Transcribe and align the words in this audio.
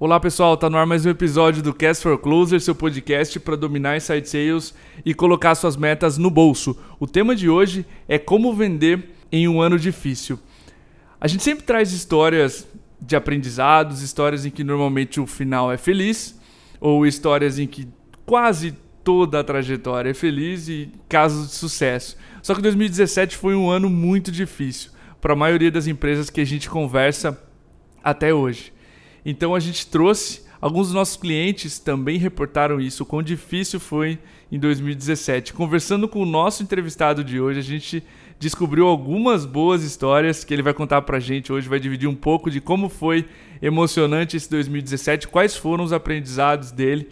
Olá 0.00 0.20
pessoal, 0.20 0.56
tá 0.56 0.70
no 0.70 0.78
ar 0.78 0.86
mais 0.86 1.04
um 1.04 1.10
episódio 1.10 1.60
do 1.60 1.74
Cast 1.74 2.04
for 2.04 2.16
Closer, 2.18 2.60
seu 2.60 2.72
podcast 2.72 3.40
para 3.40 3.56
dominar 3.56 3.96
inside 3.96 4.28
sales 4.28 4.72
e 5.04 5.12
colocar 5.12 5.56
suas 5.56 5.76
metas 5.76 6.16
no 6.16 6.30
bolso. 6.30 6.78
O 7.00 7.06
tema 7.08 7.34
de 7.34 7.50
hoje 7.50 7.84
é 8.06 8.16
como 8.16 8.54
vender 8.54 9.10
em 9.32 9.48
um 9.48 9.60
ano 9.60 9.76
difícil. 9.76 10.38
A 11.20 11.26
gente 11.26 11.42
sempre 11.42 11.64
traz 11.64 11.90
histórias 11.90 12.64
de 13.00 13.16
aprendizados, 13.16 14.00
histórias 14.00 14.46
em 14.46 14.50
que 14.50 14.62
normalmente 14.62 15.18
o 15.18 15.26
final 15.26 15.72
é 15.72 15.76
feliz, 15.76 16.40
ou 16.80 17.04
histórias 17.04 17.58
em 17.58 17.66
que 17.66 17.88
quase 18.24 18.76
toda 19.02 19.40
a 19.40 19.44
trajetória 19.44 20.10
é 20.10 20.14
feliz 20.14 20.68
e 20.68 20.92
casos 21.08 21.48
de 21.48 21.54
sucesso. 21.54 22.16
Só 22.40 22.54
que 22.54 22.62
2017 22.62 23.36
foi 23.36 23.56
um 23.56 23.68
ano 23.68 23.90
muito 23.90 24.30
difícil 24.30 24.92
para 25.20 25.32
a 25.32 25.36
maioria 25.36 25.72
das 25.72 25.88
empresas 25.88 26.30
que 26.30 26.40
a 26.40 26.46
gente 26.46 26.70
conversa 26.70 27.36
até 28.00 28.32
hoje. 28.32 28.77
Então 29.30 29.54
a 29.54 29.60
gente 29.60 29.86
trouxe, 29.86 30.40
alguns 30.58 30.86
dos 30.86 30.94
nossos 30.94 31.18
clientes 31.18 31.78
também 31.78 32.16
reportaram 32.16 32.80
isso, 32.80 33.02
o 33.02 33.06
quão 33.06 33.22
difícil 33.22 33.78
foi 33.78 34.18
em 34.50 34.58
2017. 34.58 35.52
Conversando 35.52 36.08
com 36.08 36.22
o 36.22 36.24
nosso 36.24 36.62
entrevistado 36.62 37.22
de 37.22 37.38
hoje, 37.38 37.58
a 37.58 37.62
gente 37.62 38.02
descobriu 38.40 38.86
algumas 38.86 39.44
boas 39.44 39.82
histórias 39.82 40.44
que 40.44 40.54
ele 40.54 40.62
vai 40.62 40.72
contar 40.72 41.02
pra 41.02 41.20
gente 41.20 41.52
hoje, 41.52 41.68
vai 41.68 41.78
dividir 41.78 42.08
um 42.08 42.14
pouco 42.14 42.50
de 42.50 42.58
como 42.58 42.88
foi 42.88 43.26
emocionante 43.60 44.34
esse 44.34 44.48
2017, 44.48 45.28
quais 45.28 45.54
foram 45.54 45.84
os 45.84 45.92
aprendizados 45.92 46.72
dele. 46.72 47.10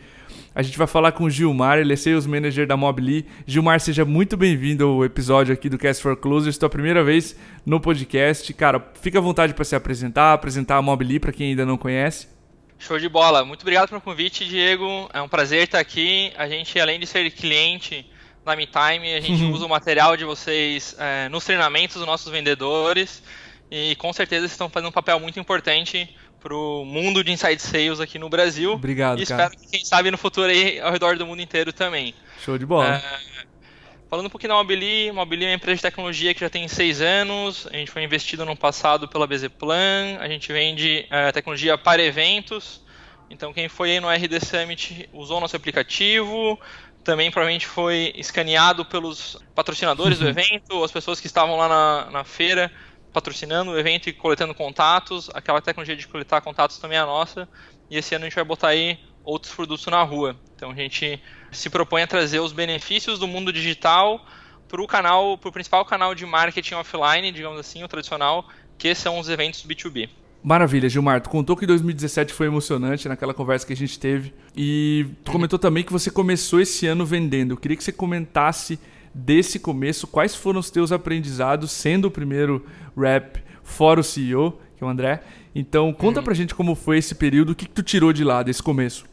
A 0.56 0.62
gente 0.62 0.78
vai 0.78 0.86
falar 0.86 1.12
com 1.12 1.24
o 1.24 1.28
Gilmar, 1.28 1.76
ele 1.76 1.92
é 1.92 1.96
Sales 1.96 2.24
Manager 2.24 2.66
da 2.66 2.78
Mobili. 2.78 3.26
Gilmar, 3.46 3.78
seja 3.78 4.06
muito 4.06 4.38
bem-vindo 4.38 4.86
ao 4.86 5.04
episódio 5.04 5.52
aqui 5.52 5.68
do 5.68 5.76
Cast 5.76 6.02
for 6.02 6.16
Closers, 6.16 6.56
tua 6.56 6.70
primeira 6.70 7.04
vez 7.04 7.36
no 7.66 7.78
podcast. 7.78 8.54
Cara, 8.54 8.82
fica 8.98 9.18
à 9.18 9.20
vontade 9.20 9.52
para 9.52 9.66
se 9.66 9.76
apresentar, 9.76 10.32
apresentar 10.32 10.78
a 10.78 10.80
Mobili 10.80 11.20
para 11.20 11.30
quem 11.30 11.50
ainda 11.50 11.66
não 11.66 11.76
conhece. 11.76 12.28
Show 12.78 12.98
de 12.98 13.06
bola. 13.06 13.44
Muito 13.44 13.60
obrigado 13.60 13.90
pelo 13.90 14.00
convite, 14.00 14.46
Diego. 14.46 15.10
É 15.12 15.20
um 15.20 15.28
prazer 15.28 15.64
estar 15.64 15.78
aqui. 15.78 16.32
A 16.38 16.48
gente, 16.48 16.80
além 16.80 16.98
de 16.98 17.06
ser 17.06 17.30
cliente 17.32 18.10
na 18.42 18.56
MeTime, 18.56 19.12
a 19.12 19.20
gente 19.20 19.42
uhum. 19.42 19.52
usa 19.52 19.66
o 19.66 19.68
material 19.68 20.16
de 20.16 20.24
vocês 20.24 20.96
é, 20.98 21.28
nos 21.28 21.44
treinamentos 21.44 21.96
dos 21.96 22.06
nossos 22.06 22.32
vendedores 22.32 23.22
e 23.70 23.94
com 23.96 24.12
certeza 24.12 24.42
vocês 24.42 24.52
estão 24.52 24.68
fazendo 24.68 24.88
um 24.88 24.92
papel 24.92 25.18
muito 25.18 25.38
importante 25.40 26.08
pro 26.40 26.84
mundo 26.84 27.24
de 27.24 27.32
inside 27.32 27.60
sales 27.60 28.00
aqui 28.00 28.18
no 28.18 28.28
Brasil. 28.28 28.72
Obrigado, 28.72 29.18
e 29.18 29.22
espero 29.22 29.50
que, 29.50 29.66
quem 29.66 29.84
sabe, 29.84 30.10
no 30.10 30.18
futuro 30.18 30.48
aí 30.48 30.78
ao 30.80 30.92
redor 30.92 31.16
do 31.16 31.26
mundo 31.26 31.42
inteiro 31.42 31.72
também. 31.72 32.14
Show 32.44 32.58
de 32.58 32.66
bola. 32.66 32.96
É, 32.96 33.02
falando 34.08 34.26
um 34.26 34.30
pouquinho 34.30 34.50
da 34.50 34.56
Mobili, 34.56 35.10
Mobili 35.12 35.44
é 35.44 35.48
uma 35.48 35.54
empresa 35.54 35.76
de 35.76 35.82
tecnologia 35.82 36.32
que 36.34 36.40
já 36.40 36.48
tem 36.48 36.68
seis 36.68 37.00
anos, 37.00 37.66
a 37.70 37.76
gente 37.76 37.90
foi 37.90 38.02
investido 38.02 38.44
no 38.44 38.56
passado 38.56 39.08
pela 39.08 39.26
BZ 39.26 39.48
Plan, 39.58 40.18
a 40.20 40.28
gente 40.28 40.52
vende 40.52 41.06
é, 41.10 41.32
tecnologia 41.32 41.76
para 41.76 42.02
eventos, 42.02 42.80
então 43.28 43.52
quem 43.52 43.68
foi 43.68 43.92
aí 43.92 44.00
no 44.00 44.08
RD 44.08 44.40
Summit 44.40 45.08
usou 45.12 45.40
nosso 45.40 45.56
aplicativo, 45.56 46.58
também 47.02 47.30
provavelmente 47.30 47.66
foi 47.66 48.12
escaneado 48.16 48.84
pelos 48.84 49.36
patrocinadores 49.54 50.18
do 50.18 50.26
evento, 50.28 50.82
as 50.84 50.92
pessoas 50.92 51.20
que 51.20 51.26
estavam 51.26 51.56
lá 51.56 51.68
na, 51.68 52.10
na 52.10 52.24
feira 52.24 52.70
patrocinando 53.16 53.70
o 53.70 53.78
evento 53.78 54.10
e 54.10 54.12
coletando 54.12 54.54
contatos. 54.54 55.30
Aquela 55.32 55.62
tecnologia 55.62 55.96
de 55.96 56.06
coletar 56.06 56.42
contatos 56.42 56.76
também 56.76 56.98
é 56.98 57.02
nossa. 57.02 57.48
E 57.90 57.96
esse 57.96 58.14
ano 58.14 58.26
a 58.26 58.28
gente 58.28 58.34
vai 58.34 58.44
botar 58.44 58.68
aí 58.68 58.98
outros 59.24 59.54
produtos 59.54 59.86
na 59.86 60.02
rua. 60.02 60.36
Então 60.54 60.70
a 60.70 60.74
gente 60.74 61.18
se 61.50 61.70
propõe 61.70 62.02
a 62.02 62.06
trazer 62.06 62.40
os 62.40 62.52
benefícios 62.52 63.18
do 63.18 63.26
mundo 63.26 63.50
digital 63.50 64.22
para 64.68 64.82
o 64.82 64.86
canal, 64.86 65.38
para 65.38 65.48
o 65.48 65.52
principal 65.52 65.82
canal 65.86 66.14
de 66.14 66.26
marketing 66.26 66.74
offline, 66.74 67.32
digamos 67.32 67.58
assim, 67.58 67.82
o 67.82 67.88
tradicional, 67.88 68.46
que 68.76 68.94
são 68.94 69.18
os 69.18 69.30
eventos 69.30 69.64
B2B. 69.64 70.10
Maravilha, 70.42 70.86
Gilmar. 70.86 71.22
Tu 71.22 71.30
contou 71.30 71.56
que 71.56 71.66
2017 71.66 72.34
foi 72.34 72.48
emocionante 72.48 73.08
naquela 73.08 73.32
conversa 73.32 73.66
que 73.66 73.72
a 73.72 73.76
gente 73.76 73.98
teve. 73.98 74.34
E 74.54 75.06
tu 75.24 75.32
comentou 75.32 75.58
também 75.58 75.82
que 75.82 75.92
você 75.92 76.10
começou 76.10 76.60
esse 76.60 76.86
ano 76.86 77.06
vendendo. 77.06 77.52
Eu 77.52 77.56
queria 77.56 77.78
que 77.78 77.82
você 77.82 77.92
comentasse 77.92 78.78
desse 79.16 79.58
começo, 79.58 80.06
quais 80.06 80.34
foram 80.34 80.60
os 80.60 80.70
teus 80.70 80.92
aprendizados 80.92 81.72
sendo 81.72 82.06
o 82.06 82.10
primeiro 82.10 82.66
rap 82.96 83.42
fora 83.62 84.00
o 84.00 84.04
CEO, 84.04 84.60
que 84.76 84.84
é 84.84 84.86
o 84.86 84.90
André. 84.90 85.22
Então, 85.54 85.90
conta 85.92 86.20
uhum. 86.20 86.24
pra 86.24 86.34
gente 86.34 86.54
como 86.54 86.74
foi 86.74 86.98
esse 86.98 87.14
período, 87.14 87.52
o 87.52 87.54
que, 87.54 87.64
que 87.64 87.72
tu 87.72 87.82
tirou 87.82 88.12
de 88.12 88.22
lá 88.22 88.42
desse 88.42 88.62
começo. 88.62 89.06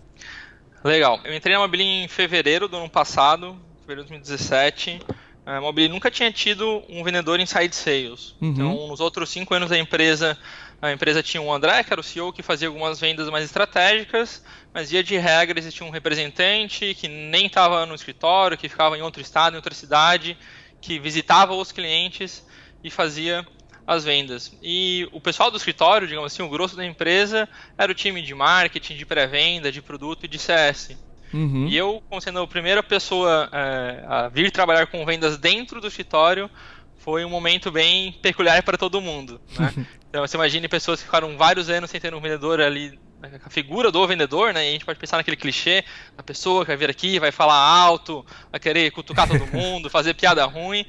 Legal. 0.84 1.22
Eu 1.24 1.34
entrei 1.34 1.56
na 1.56 1.62
Mobili 1.62 1.84
em 1.84 2.08
fevereiro 2.10 2.68
do 2.68 2.76
ano 2.76 2.90
passado, 2.90 3.56
fevereiro 3.82 4.04
de 4.04 4.10
2017. 4.10 5.00
A 5.46 5.62
Mobili 5.62 5.88
nunca 5.88 6.12
tinha 6.12 6.32
tido 6.32 6.84
um 6.90 7.02
vendedor 7.04 7.40
inside 7.40 7.74
sales. 7.74 8.36
Uhum. 8.42 8.50
Então, 8.50 8.88
nos 8.88 9.00
outros 9.00 9.30
cinco 9.30 9.54
anos 9.54 9.70
da 9.70 9.78
empresa, 9.78 10.38
a 10.84 10.92
empresa 10.92 11.24
tinha 11.24 11.42
um 11.42 11.52
André, 11.52 11.82
que 11.82 11.94
era 11.94 12.02
o 12.02 12.04
CEO, 12.04 12.34
que 12.34 12.44
fazia 12.44 12.68
algumas 12.68 13.00
vendas 13.00 13.30
mais 13.30 13.46
estratégicas, 13.46 14.44
mas 14.74 14.92
via 14.92 15.02
de 15.02 15.16
regra 15.16 15.58
existia 15.58 15.88
um 15.88 15.90
representante 15.90 16.94
que 16.94 17.08
nem 17.08 17.46
estava 17.46 17.86
no 17.86 17.96
escritório, 17.96 18.58
que 18.58 18.68
ficava 18.68 18.98
em 18.98 19.02
outro 19.02 19.22
estado, 19.22 19.54
em 19.54 19.56
outra 19.56 19.74
cidade, 19.74 20.38
que 20.82 21.00
visitava 21.00 21.54
os 21.54 21.72
clientes 21.72 22.46
e 22.84 22.90
fazia 22.90 23.48
as 23.88 24.04
vendas. 24.04 24.58
E 24.62 25.08
o 25.14 25.22
pessoal 25.22 25.50
do 25.50 25.56
escritório, 25.56 26.06
digamos 26.06 26.34
assim, 26.34 26.44
o 26.44 26.50
grosso 26.50 26.76
da 26.76 26.86
empresa, 26.86 27.48
era 27.78 27.90
o 27.90 27.96
time 27.96 28.22
de 28.22 28.36
marketing, 28.36 28.98
de 28.98 29.06
pré-venda, 29.06 29.72
de 29.72 29.82
produto 29.82 30.26
e 30.26 30.28
de 30.28 30.38
CS. 30.38 30.98
Uhum. 31.34 31.66
E 31.66 31.78
eu, 31.78 32.04
como 32.10 32.20
sendo 32.20 32.42
a 32.42 32.48
primeira 32.48 32.84
pessoa 32.84 33.50
é, 33.54 34.04
a 34.06 34.28
vir 34.28 34.52
trabalhar 34.52 34.88
com 34.88 35.06
vendas 35.06 35.38
dentro 35.38 35.80
do 35.80 35.88
escritório, 35.88 36.50
foi 36.98 37.24
um 37.24 37.30
momento 37.30 37.72
bem 37.72 38.12
peculiar 38.22 38.62
para 38.64 38.78
todo 38.78 39.00
mundo. 39.00 39.40
Né? 39.58 39.88
Então 40.14 40.22
você 40.22 40.38
imagine 40.38 40.68
pessoas 40.68 41.00
que 41.00 41.06
ficaram 41.06 41.36
vários 41.36 41.72
anos 41.72 41.90
sem 41.90 42.00
ter 42.00 42.14
um 42.14 42.22
vendedor 42.22 42.62
ali, 42.62 43.00
a 43.44 43.50
figura 43.50 43.92
do 43.92 44.06
vendedor, 44.06 44.54
né? 44.54 44.64
E 44.64 44.70
a 44.70 44.72
gente 44.74 44.86
pode 44.86 45.00
pensar 45.00 45.18
naquele 45.18 45.36
clichê, 45.36 45.84
a 46.16 46.22
pessoa 46.22 46.64
que 46.64 46.68
vai 46.68 46.78
vir 46.78 46.88
aqui, 46.88 47.18
vai 47.18 47.32
falar 47.32 47.56
alto, 47.56 48.24
vai 48.52 48.60
querer 48.60 48.92
cutucar 48.92 49.28
todo 49.28 49.44
mundo, 49.52 49.90
fazer 49.90 50.14
piada 50.14 50.46
ruim, 50.46 50.86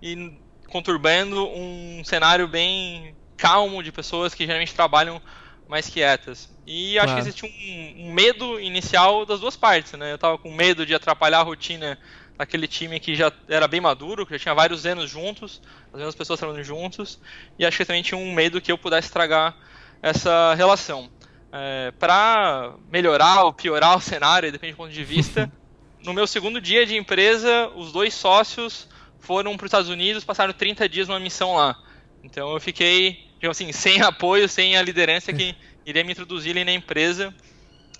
e 0.00 0.38
conturbando 0.70 1.46
um 1.50 2.02
cenário 2.02 2.48
bem 2.48 3.14
calmo 3.36 3.82
de 3.82 3.92
pessoas 3.92 4.32
que 4.32 4.46
geralmente 4.46 4.72
trabalham 4.72 5.20
mais 5.68 5.90
quietas. 5.90 6.50
E 6.66 6.98
acho 6.98 7.08
claro. 7.08 7.22
que 7.22 7.28
existe 7.28 7.44
um, 7.44 8.06
um, 8.06 8.12
medo 8.14 8.58
inicial 8.58 9.26
das 9.26 9.40
duas 9.40 9.54
partes, 9.54 9.92
né? 9.92 10.14
Eu 10.14 10.18
tava 10.18 10.38
com 10.38 10.50
medo 10.50 10.86
de 10.86 10.94
atrapalhar 10.94 11.40
a 11.40 11.42
rotina 11.42 11.98
daquele 12.36 12.66
time 12.66 12.98
que 12.98 13.14
já 13.14 13.32
era 13.48 13.68
bem 13.68 13.80
maduro, 13.80 14.26
que 14.26 14.32
já 14.32 14.38
tinha 14.38 14.54
vários 14.54 14.86
anos 14.86 15.10
juntos, 15.10 15.60
as 15.92 15.98
mesmas 15.98 16.14
pessoas 16.14 16.38
trabalhando 16.38 16.64
juntos, 16.64 17.20
e 17.58 17.64
acho 17.64 17.76
que 17.76 17.84
também 17.84 18.02
tinha 18.02 18.18
um 18.18 18.32
medo 18.32 18.60
que 18.60 18.72
eu 18.72 18.78
pudesse 18.78 19.08
estragar 19.08 19.56
essa 20.02 20.54
relação. 20.54 21.10
É, 21.52 21.92
para 21.98 22.74
melhorar 22.90 23.44
ou 23.44 23.52
piorar 23.52 23.96
o 23.96 24.00
cenário, 24.00 24.50
depende 24.50 24.72
do 24.72 24.76
ponto 24.76 24.92
de 24.92 25.04
vista, 25.04 25.50
no 26.04 26.12
meu 26.12 26.26
segundo 26.26 26.60
dia 26.60 26.84
de 26.84 26.96
empresa, 26.96 27.70
os 27.76 27.92
dois 27.92 28.14
sócios 28.14 28.88
foram 29.20 29.56
para 29.56 29.66
os 29.66 29.68
Estados 29.68 29.88
Unidos, 29.88 30.24
passaram 30.24 30.52
30 30.52 30.88
dias 30.88 31.08
numa 31.08 31.20
missão 31.20 31.54
lá. 31.54 31.76
Então 32.24 32.52
eu 32.52 32.60
fiquei, 32.60 33.24
digamos 33.34 33.56
assim, 33.56 33.72
sem 33.72 34.00
apoio, 34.02 34.48
sem 34.48 34.76
a 34.76 34.82
liderança 34.82 35.32
que 35.32 35.54
iria 35.86 36.02
me 36.04 36.12
introduzir 36.12 36.52
ali 36.52 36.64
na 36.64 36.72
empresa 36.72 37.34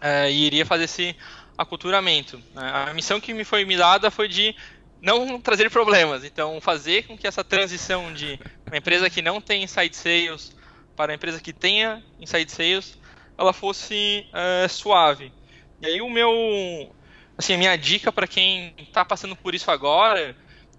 é, 0.00 0.31
e 0.31 0.47
iria 0.47 0.66
fazer 0.66 0.84
esse 0.84 1.16
aculturamento. 1.57 2.43
Né? 2.55 2.71
A 2.89 2.95
missão 2.95 3.21
que 3.21 3.33
me 3.35 3.45
foi 3.45 3.65
me 3.65 3.77
dada 3.77 4.11
foi 4.11 4.29
de 4.29 4.55
não 5.01 5.41
trazer 5.41 5.71
problemas, 5.71 6.25
então 6.25 6.61
fazer 6.61 7.07
com 7.07 7.19
que 7.19 7.27
essa 7.27 7.43
transição 7.43 8.13
de 8.13 8.39
uma 8.67 8.77
empresa 8.77 9.11
que 9.11 9.21
não 9.21 9.41
tem 9.41 9.65
inside 9.65 9.97
sales 9.97 10.57
para 10.95 11.11
uma 11.11 11.17
empresa 11.17 11.41
que 11.41 11.53
tenha 11.53 12.03
inside 12.21 12.51
sales, 12.51 12.99
ela 13.37 13.53
fosse 13.53 14.27
é, 14.33 14.69
suave. 14.69 15.33
E 15.81 15.87
aí 15.87 16.01
o 16.01 16.09
meu, 16.09 16.95
assim, 17.37 17.55
a 17.55 17.59
minha 17.59 17.77
dica 17.77 18.12
para 18.12 18.29
quem 18.29 18.75
está 18.79 19.05
passando 19.05 19.35
por 19.35 19.55
isso 19.55 19.71
agora 19.71 20.37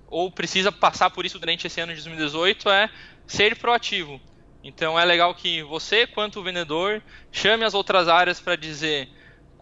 ou 0.07 0.31
precisa 0.31 0.71
passar 0.71 1.09
por 1.09 1.25
isso 1.25 1.39
durante 1.39 1.67
esse 1.67 1.81
ano 1.81 1.93
de 1.93 2.01
2018 2.01 2.69
é 2.69 2.89
ser 3.27 3.57
proativo. 3.57 4.21
Então 4.63 4.97
é 4.97 5.03
legal 5.03 5.35
que 5.35 5.61
você, 5.63 6.07
quanto 6.07 6.41
vendedor, 6.41 7.01
chame 7.31 7.65
as 7.65 7.73
outras 7.73 8.07
áreas 8.07 8.39
para 8.39 8.55
dizer 8.55 9.09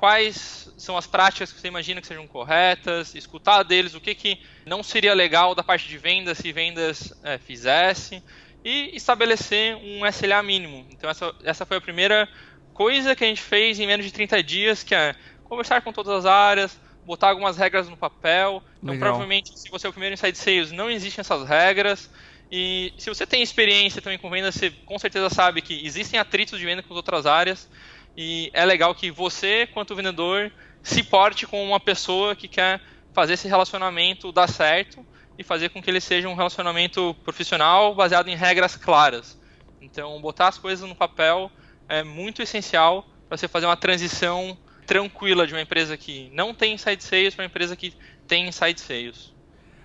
quais 0.02 0.74
são 0.78 0.98
as 0.98 1.06
práticas 1.06 1.54
que 1.54 1.62
você 1.62 1.68
imagina 1.68 2.02
que 2.02 2.08
sejam 2.08 2.26
corretas, 2.26 3.14
escutar 3.14 3.62
deles 3.62 3.94
o 3.94 4.02
que, 4.02 4.16
que 4.16 4.42
não 4.66 4.82
seria 4.82 5.14
legal 5.14 5.54
da 5.54 5.62
parte 5.62 5.88
de 5.88 5.96
vendas 5.96 6.40
se 6.40 6.52
vendas 6.52 7.14
é, 7.22 7.38
fizesse 7.38 8.24
e 8.66 8.96
estabelecer 8.96 9.76
um 9.76 10.04
SLA 10.08 10.42
mínimo. 10.42 10.88
Então 10.90 11.08
essa, 11.08 11.36
essa 11.44 11.68
foi 11.68 11.78
a 11.78 11.82
primeira 11.82 12.28
coisa 12.74 13.16
que 13.16 13.24
a 13.24 13.28
gente 13.28 13.44
fez 13.44 13.80
em 13.80 13.86
menos 13.86 14.04
de 14.04 14.12
30 14.12 14.42
dias, 14.42 14.82
que 14.82 14.96
é 14.96 15.14
conversar 15.44 15.84
com 15.84 15.94
todas 15.94 16.16
as 16.16 16.26
áreas, 16.26 16.80
botar 17.06 17.30
algumas 17.30 17.56
regras 17.56 17.88
no 17.88 17.96
papel. 17.96 18.64
Então, 18.82 18.96
Legal. 18.96 19.10
provavelmente, 19.10 19.52
se 19.60 19.70
você 19.70 19.86
é 19.86 19.90
o 19.92 19.94
primeiro 19.94 20.16
inside 20.16 20.36
sales, 20.36 20.72
não 20.72 20.90
existem 20.90 21.22
essas 21.22 21.48
regras. 21.48 22.10
E 22.52 22.92
se 22.98 23.08
você 23.08 23.28
tem 23.28 23.44
experiência 23.44 24.02
também 24.02 24.18
com 24.18 24.32
vendas, 24.32 24.56
você 24.56 24.72
com 24.72 24.98
certeza 24.98 25.30
sabe 25.30 25.62
que 25.62 25.86
existem 25.86 26.20
atritos 26.20 26.58
de 26.58 26.66
venda 26.66 26.82
com 26.82 26.92
as 26.92 26.98
outras 26.98 27.28
áreas. 27.28 27.70
E 28.16 28.50
é 28.54 28.66
legal 28.66 28.94
que 28.94 29.10
você, 29.10 29.68
quanto 29.68 29.96
vendedor, 29.96 30.52
se 30.84 31.04
porte 31.04 31.48
com 31.48 31.64
uma 31.64 31.80
pessoa 31.80 32.36
que 32.36 32.48
quer 32.48 32.82
fazer 33.14 33.34
esse 33.34 33.48
relacionamento 33.48 34.32
dar 34.32 34.48
certo 34.48 35.06
e 35.38 35.44
fazer 35.44 35.70
com 35.70 35.82
que 35.82 35.90
ele 35.90 36.02
seja 36.02 36.28
um 36.28 36.36
relacionamento 36.36 37.16
profissional 37.24 37.96
baseado 37.96 38.28
em 38.28 38.36
regras 38.36 38.76
claras. 38.76 39.40
Então, 39.82 40.20
botar 40.22 40.50
as 40.50 40.58
coisas 40.58 40.88
no 40.88 40.96
papel 40.96 41.52
é 41.88 42.04
muito 42.04 42.42
essencial 42.42 43.08
para 43.28 43.38
você 43.38 43.48
fazer 43.48 43.66
uma 43.66 43.78
transição 43.78 44.58
tranquila 44.86 45.48
de 45.48 45.54
uma 45.54 45.62
empresa 45.62 45.96
que 45.98 46.30
não 46.34 46.54
tem 46.54 46.74
inside 46.74 47.04
sales 47.04 47.34
para 47.34 47.44
uma 47.44 47.48
empresa 47.48 47.76
que 47.76 47.94
tem 48.28 48.48
inside 48.48 48.80
sales. 48.80 49.34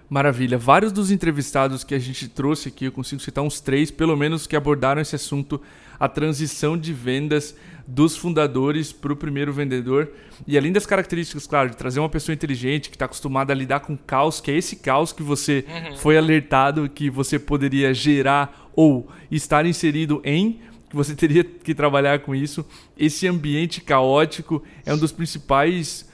Maravilha. 0.08 0.56
Vários 0.56 0.92
dos 0.92 1.10
entrevistados 1.10 1.82
que 1.82 1.94
a 1.94 1.98
gente 1.98 2.28
trouxe 2.28 2.68
aqui, 2.68 2.84
eu 2.84 2.92
consigo 2.92 3.20
citar 3.20 3.42
uns 3.42 3.60
três, 3.60 3.90
pelo 3.90 4.16
menos, 4.16 4.46
que 4.46 4.54
abordaram 4.54 5.00
esse 5.00 5.16
assunto, 5.16 5.60
a 5.98 6.08
transição 6.08 6.78
de 6.78 6.92
vendas 6.92 7.56
dos 7.86 8.16
fundadores 8.16 8.92
para 8.92 9.12
o 9.12 9.16
primeiro 9.16 9.52
vendedor. 9.52 10.10
E 10.46 10.58
além 10.58 10.72
das 10.72 10.84
características, 10.84 11.46
claro, 11.46 11.70
de 11.70 11.76
trazer 11.76 12.00
uma 12.00 12.08
pessoa 12.08 12.34
inteligente 12.34 12.90
que 12.90 12.96
está 12.96 13.04
acostumada 13.04 13.52
a 13.52 13.56
lidar 13.56 13.80
com 13.80 13.96
caos, 13.96 14.40
que 14.40 14.50
é 14.50 14.56
esse 14.56 14.76
caos 14.76 15.12
que 15.12 15.22
você 15.22 15.64
uhum. 15.68 15.96
foi 15.96 16.18
alertado 16.18 16.88
que 16.88 17.08
você 17.08 17.38
poderia 17.38 17.94
gerar 17.94 18.70
ou 18.74 19.08
estar 19.30 19.64
inserido 19.64 20.20
em, 20.24 20.60
que 20.90 20.96
você 20.96 21.14
teria 21.16 21.44
que 21.44 21.74
trabalhar 21.74 22.20
com 22.20 22.34
isso. 22.34 22.66
Esse 22.98 23.28
ambiente 23.28 23.80
caótico 23.80 24.62
é 24.84 24.92
um 24.92 24.98
dos 24.98 25.12
principais 25.12 26.06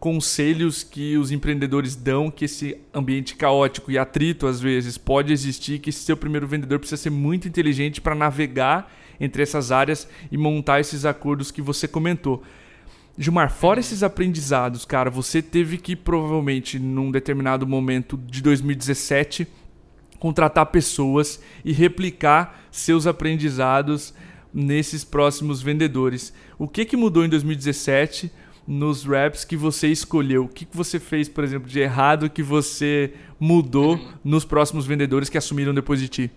conselhos 0.00 0.82
que 0.82 1.16
os 1.16 1.30
empreendedores 1.30 1.94
dão 1.94 2.28
que 2.28 2.46
esse 2.46 2.76
ambiente 2.92 3.36
caótico 3.36 3.88
e 3.88 3.96
atrito 3.96 4.48
às 4.48 4.60
vezes 4.60 4.98
pode 4.98 5.32
existir, 5.32 5.78
que 5.78 5.90
esse 5.90 6.00
seu 6.00 6.16
primeiro 6.16 6.44
vendedor 6.44 6.80
precisa 6.80 7.00
ser 7.00 7.10
muito 7.10 7.46
inteligente 7.46 8.00
para 8.00 8.12
navegar 8.12 8.92
entre 9.22 9.44
essas 9.44 9.70
áreas 9.70 10.08
e 10.32 10.36
montar 10.36 10.80
esses 10.80 11.04
acordos 11.04 11.52
que 11.52 11.62
você 11.62 11.86
comentou. 11.86 12.42
Gilmar, 13.16 13.52
fora 13.52 13.78
esses 13.78 14.02
aprendizados, 14.02 14.84
cara, 14.84 15.08
você 15.08 15.40
teve 15.40 15.78
que 15.78 15.94
provavelmente 15.94 16.78
num 16.78 17.10
determinado 17.10 17.66
momento 17.66 18.16
de 18.16 18.42
2017 18.42 19.46
contratar 20.18 20.66
pessoas 20.66 21.40
e 21.64 21.72
replicar 21.72 22.66
seus 22.70 23.06
aprendizados 23.06 24.12
nesses 24.52 25.04
próximos 25.04 25.62
vendedores. 25.62 26.32
O 26.58 26.66
que, 26.66 26.84
que 26.84 26.96
mudou 26.96 27.24
em 27.24 27.28
2017 27.28 28.32
nos 28.66 29.04
raps 29.04 29.44
que 29.44 29.56
você 29.56 29.88
escolheu? 29.88 30.44
O 30.44 30.48
que, 30.48 30.64
que 30.64 30.76
você 30.76 30.98
fez, 30.98 31.28
por 31.28 31.44
exemplo, 31.44 31.68
de 31.68 31.78
errado 31.78 32.30
que 32.30 32.42
você 32.42 33.12
mudou 33.38 34.00
nos 34.24 34.44
próximos 34.44 34.86
vendedores 34.86 35.28
que 35.28 35.38
assumiram 35.38 35.74
depois 35.74 36.00
de 36.00 36.08
ti? 36.08 36.30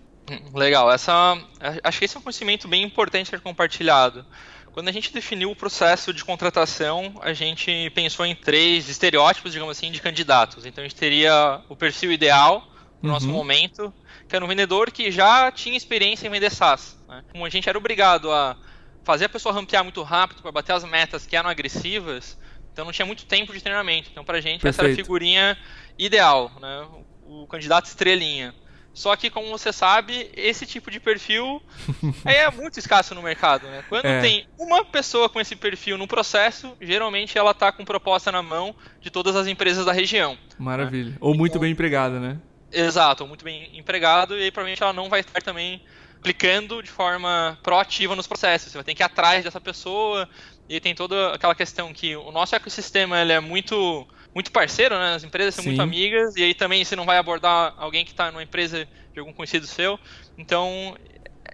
Legal, 0.54 0.90
essa 0.90 1.38
acho 1.84 1.98
que 1.98 2.04
esse 2.04 2.16
é 2.16 2.20
um 2.20 2.22
conhecimento 2.22 2.66
bem 2.66 2.82
importante 2.82 3.30
ser 3.30 3.40
compartilhado. 3.40 4.24
Quando 4.72 4.88
a 4.88 4.92
gente 4.92 5.12
definiu 5.12 5.50
o 5.50 5.56
processo 5.56 6.12
de 6.12 6.22
contratação, 6.22 7.14
a 7.22 7.32
gente 7.32 7.90
pensou 7.94 8.26
em 8.26 8.34
três 8.34 8.88
estereótipos, 8.90 9.52
digamos 9.52 9.76
assim, 9.76 9.90
de 9.90 10.02
candidatos. 10.02 10.66
Então 10.66 10.84
a 10.84 10.86
gente 10.86 10.96
teria 10.98 11.62
o 11.68 11.74
perfil 11.74 12.12
ideal 12.12 12.68
no 13.00 13.08
uhum. 13.08 13.14
nosso 13.14 13.28
momento, 13.28 13.92
que 14.28 14.36
era 14.36 14.44
um 14.44 14.48
vendedor 14.48 14.90
que 14.90 15.10
já 15.10 15.50
tinha 15.50 15.76
experiência 15.76 16.26
em 16.26 16.30
vender 16.30 16.50
SaaS. 16.50 16.98
Né? 17.08 17.24
Como 17.32 17.46
a 17.46 17.48
gente 17.48 17.68
era 17.68 17.78
obrigado 17.78 18.30
a 18.30 18.56
fazer 19.02 19.26
a 19.26 19.28
pessoa 19.28 19.54
rampear 19.54 19.82
muito 19.82 20.02
rápido 20.02 20.42
para 20.42 20.52
bater 20.52 20.72
as 20.72 20.84
metas 20.84 21.24
que 21.24 21.36
eram 21.36 21.48
agressivas, 21.48 22.36
então 22.70 22.84
não 22.84 22.92
tinha 22.92 23.06
muito 23.06 23.24
tempo 23.24 23.54
de 23.54 23.62
treinamento. 23.62 24.10
Então 24.12 24.24
pra 24.24 24.40
gente 24.42 24.60
Perfeito. 24.60 24.74
essa 24.74 24.82
era 24.82 24.92
a 24.92 24.96
figurinha 24.96 25.56
ideal, 25.96 26.52
né? 26.60 26.86
o 27.26 27.46
candidato 27.46 27.86
estrelinha. 27.86 28.54
Só 28.96 29.14
que, 29.14 29.28
como 29.28 29.50
você 29.50 29.74
sabe, 29.74 30.30
esse 30.34 30.64
tipo 30.64 30.90
de 30.90 30.98
perfil 30.98 31.62
é 32.24 32.50
muito 32.50 32.78
escasso 32.78 33.14
no 33.14 33.20
mercado. 33.20 33.66
Né? 33.66 33.84
Quando 33.90 34.06
é. 34.06 34.22
tem 34.22 34.48
uma 34.58 34.82
pessoa 34.86 35.28
com 35.28 35.38
esse 35.38 35.54
perfil 35.54 35.98
no 35.98 36.08
processo, 36.08 36.74
geralmente 36.80 37.36
ela 37.36 37.50
está 37.50 37.70
com 37.70 37.84
proposta 37.84 38.32
na 38.32 38.42
mão 38.42 38.74
de 38.98 39.10
todas 39.10 39.36
as 39.36 39.46
empresas 39.46 39.84
da 39.84 39.92
região. 39.92 40.32
Né? 40.32 40.38
Maravilha. 40.58 41.10
Né? 41.10 41.16
Ou 41.20 41.34
muito 41.34 41.52
então, 41.52 41.60
bem 41.60 41.72
empregada, 41.72 42.18
né? 42.18 42.38
Exato, 42.72 43.26
muito 43.26 43.44
bem 43.44 43.70
empregado, 43.78 44.34
e 44.34 44.44
aí 44.44 44.50
provavelmente 44.50 44.82
ela 44.82 44.94
não 44.94 45.10
vai 45.10 45.20
estar 45.20 45.42
também 45.42 45.82
aplicando 46.18 46.82
de 46.82 46.90
forma 46.90 47.58
proativa 47.62 48.16
nos 48.16 48.26
processos. 48.26 48.72
Você 48.72 48.78
vai 48.78 48.84
ter 48.84 48.94
que 48.94 49.02
ir 49.02 49.04
atrás 49.04 49.44
dessa 49.44 49.60
pessoa, 49.60 50.26
e 50.70 50.80
tem 50.80 50.94
toda 50.94 51.34
aquela 51.34 51.54
questão 51.54 51.92
que 51.92 52.16
o 52.16 52.32
nosso 52.32 52.56
ecossistema 52.56 53.20
ele 53.20 53.32
é 53.32 53.40
muito 53.40 54.06
muito 54.36 54.52
parceiro, 54.52 54.98
né? 54.98 55.14
As 55.14 55.24
empresas 55.24 55.54
são 55.54 55.64
Sim. 55.64 55.70
muito 55.70 55.80
amigas, 55.80 56.36
e 56.36 56.44
aí 56.44 56.52
também 56.52 56.84
você 56.84 56.94
não 56.94 57.06
vai 57.06 57.16
abordar 57.16 57.72
alguém 57.78 58.04
que 58.04 58.10
está 58.10 58.30
numa 58.30 58.42
empresa 58.42 58.86
de 59.10 59.18
algum 59.18 59.32
conhecido 59.32 59.66
seu. 59.66 59.98
Então, 60.36 60.94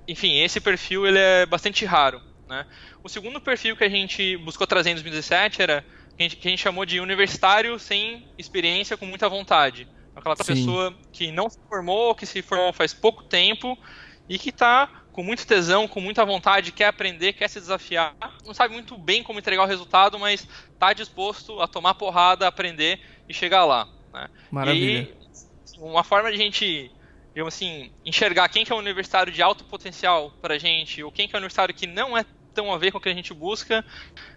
enfim, 0.08 0.40
esse 0.40 0.60
perfil 0.60 1.06
ele 1.06 1.16
é 1.16 1.46
bastante 1.46 1.84
raro. 1.84 2.20
Né? 2.48 2.66
O 3.00 3.08
segundo 3.08 3.40
perfil 3.40 3.76
que 3.76 3.84
a 3.84 3.88
gente 3.88 4.36
buscou 4.38 4.66
trazer 4.66 4.90
em 4.90 4.94
2017 4.94 5.62
era 5.62 5.84
que 6.16 6.20
a 6.20 6.22
gente, 6.24 6.36
que 6.36 6.48
a 6.48 6.50
gente 6.50 6.60
chamou 6.60 6.84
de 6.84 6.98
universitário 6.98 7.78
sem 7.78 8.26
experiência, 8.36 8.96
com 8.96 9.06
muita 9.06 9.28
vontade. 9.28 9.86
Aquela 10.16 10.34
Sim. 10.34 10.44
pessoa 10.44 10.92
que 11.12 11.30
não 11.30 11.48
se 11.48 11.60
formou, 11.68 12.16
que 12.16 12.26
se 12.26 12.42
formou 12.42 12.72
faz 12.72 12.92
pouco 12.92 13.22
tempo 13.22 13.78
e 14.28 14.40
que 14.40 14.48
está 14.48 15.01
com 15.12 15.22
muito 15.22 15.46
tesão, 15.46 15.86
com 15.86 16.00
muita 16.00 16.24
vontade, 16.24 16.72
quer 16.72 16.86
aprender, 16.86 17.34
quer 17.34 17.48
se 17.48 17.60
desafiar, 17.60 18.14
não 18.44 18.54
sabe 18.54 18.72
muito 18.72 18.96
bem 18.96 19.22
como 19.22 19.38
entregar 19.38 19.62
o 19.62 19.66
resultado, 19.66 20.18
mas 20.18 20.46
está 20.72 20.92
disposto 20.92 21.60
a 21.60 21.68
tomar 21.68 21.94
porrada, 21.94 22.48
aprender 22.48 23.00
e 23.28 23.34
chegar 23.34 23.64
lá. 23.64 23.88
Né? 24.12 24.28
Maravilha. 24.50 25.02
E 25.02 25.78
uma 25.78 26.02
forma 26.02 26.30
de 26.30 26.36
a 26.36 26.38
gente, 26.38 26.90
digamos 27.28 27.54
assim, 27.54 27.92
enxergar 28.04 28.48
quem 28.48 28.64
que 28.64 28.72
é 28.72 28.74
um 28.74 28.78
universitário 28.78 29.32
de 29.32 29.42
alto 29.42 29.64
potencial 29.64 30.32
para 30.40 30.54
a 30.54 30.58
gente, 30.58 31.02
ou 31.02 31.12
quem 31.12 31.28
que 31.28 31.34
é 31.34 31.36
um 31.36 31.40
universitário 31.40 31.74
que 31.74 31.86
não 31.86 32.16
é 32.16 32.24
tão 32.54 32.72
a 32.72 32.78
ver 32.78 32.92
com 32.92 32.98
o 32.98 33.00
que 33.00 33.08
a 33.08 33.14
gente 33.14 33.34
busca. 33.34 33.84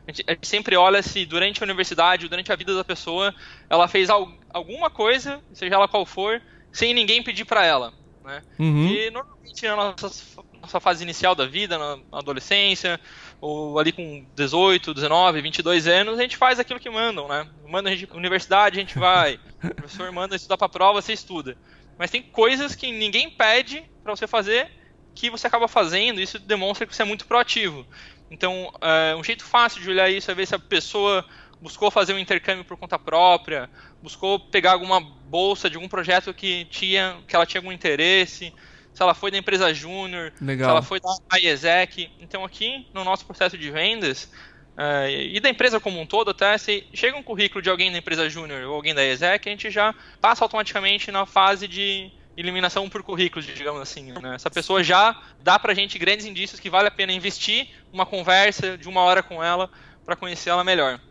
A 0.08 0.12
gente, 0.12 0.24
a 0.28 0.34
gente 0.34 0.48
sempre 0.48 0.76
olha 0.76 1.02
se 1.04 1.26
durante 1.26 1.62
a 1.62 1.66
universidade, 1.66 2.28
durante 2.28 2.52
a 2.52 2.56
vida 2.56 2.74
da 2.76 2.84
pessoa, 2.84 3.34
ela 3.70 3.88
fez 3.88 4.10
al 4.10 4.32
alguma 4.50 4.90
coisa, 4.90 5.44
seja 5.54 5.76
ela 5.76 5.88
qual 5.88 6.06
for, 6.06 6.42
sem 6.72 6.94
ninguém 6.94 7.22
pedir 7.22 7.44
para 7.44 7.66
ela. 7.66 7.94
Né? 8.24 8.42
Uhum. 8.58 8.88
E 8.88 9.12
normalmente 9.12 9.68
na 9.68 9.76
nossa, 9.76 10.42
nossa 10.66 10.80
fase 10.80 11.04
inicial 11.04 11.36
da 11.36 11.46
vida, 11.46 11.78
na 11.78 12.00
adolescência, 12.12 13.00
ou 13.40 13.80
ali 13.80 13.92
com 13.92 14.26
18, 14.36 14.94
19, 14.94 15.42
22 15.42 15.88
anos, 15.88 16.20
a 16.20 16.22
gente 16.22 16.38
faz 16.38 16.60
aquilo 16.60 16.80
que 16.80 16.90
mandam, 16.90 17.28
né? 17.28 17.48
Manda 17.68 17.90
a 17.90 17.96
gente 17.96 18.12
universidade, 18.14 18.78
a 18.78 18.82
gente 18.82 18.98
vai. 18.98 19.40
o 19.64 19.76
professor 19.76 20.12
manda 20.12 20.36
estudar 20.36 20.58
pra 20.58 20.68
prova, 20.68 21.02
você 21.02 21.14
estuda. 21.14 21.58
Mas 21.98 22.12
tem 22.12 22.22
coisas 22.22 22.76
que 22.76 22.92
ninguém 22.92 23.30
pede 23.30 23.84
para 24.04 24.16
você 24.16 24.28
fazer 24.28 24.70
que 25.14 25.30
você 25.30 25.48
acaba 25.48 25.68
fazendo, 25.68 26.20
isso 26.20 26.38
demonstra 26.38 26.86
que 26.86 26.94
você 26.94 27.04
é 27.04 27.06
muito 27.06 27.26
proativo. 27.26 27.88
Então, 28.30 28.74
é, 28.82 29.16
um 29.16 29.24
jeito 29.24 29.46
fácil 29.46 29.82
de 29.82 29.90
olhar 29.90 30.10
isso 30.10 30.30
é 30.30 30.36
ver 30.36 30.46
se 30.46 30.54
a 30.54 30.60
pessoa 30.60 31.26
buscou 31.62 31.90
fazer 31.90 32.14
um 32.14 32.20
intercâmbio 32.20 32.66
por 32.66 32.76
conta 32.76 33.00
própria, 33.00 33.70
buscou 34.04 34.40
pegar 34.40 34.74
alguma 34.74 35.00
bolsa 35.00 35.70
de 35.70 35.78
algum 35.78 35.88
projeto 35.88 36.34
que, 36.34 36.66
tinha, 36.66 37.18
que 37.28 37.36
ela 37.36 37.46
tinha 37.46 37.60
algum 37.60 37.72
interesse, 37.72 38.54
se 38.96 39.04
ela 39.04 39.14
foi 39.14 39.30
da 39.30 39.38
empresa 39.38 39.74
júnior, 39.74 40.32
se 40.40 40.64
ela 40.64 40.82
foi 40.82 41.02
da 41.02 41.38
IESEC. 41.38 42.10
Então 42.20 42.46
aqui 42.46 42.88
no 42.94 43.04
nosso 43.04 43.26
processo 43.26 43.58
de 43.58 43.70
vendas, 43.70 44.32
uh, 44.78 45.10
e 45.10 45.38
da 45.42 45.50
empresa 45.50 45.82
como 45.82 46.00
um 46.00 46.06
todo, 46.06 46.32
até 46.32 46.58
se 46.58 46.88
chega 46.94 47.18
um 47.18 47.22
currículo 47.22 47.62
de 47.62 47.70
alguém 47.70 47.92
da 47.92 47.98
empresa 47.98 48.30
júnior 48.30 48.64
ou 48.64 48.74
alguém 48.74 48.96
da 48.96 49.04
IESEC, 49.04 49.50
a 49.50 49.52
gente 49.52 49.70
já 49.70 49.94
passa 50.22 50.46
automaticamente 50.46 51.12
na 51.12 51.26
fase 51.26 51.68
de 51.68 52.10
eliminação 52.38 52.90
por 52.90 53.04
currículos, 53.04 53.46
digamos 53.46 53.82
assim. 53.82 54.14
Né? 54.14 54.36
Essa 54.36 54.50
pessoa 54.50 54.82
já 54.82 55.22
dá 55.44 55.60
pra 55.60 55.74
gente 55.74 56.00
grandes 56.00 56.26
indícios 56.26 56.60
que 56.60 56.70
vale 56.70 56.88
a 56.88 56.92
pena 56.92 57.12
investir 57.12 57.68
uma 57.92 58.06
conversa 58.06 58.78
de 58.78 58.88
uma 58.88 59.02
hora 59.02 59.22
com 59.22 59.44
ela 59.44 59.70
para 60.06 60.16
conhecer 60.16 60.50
ela 60.50 60.64
melhor. 60.64 61.02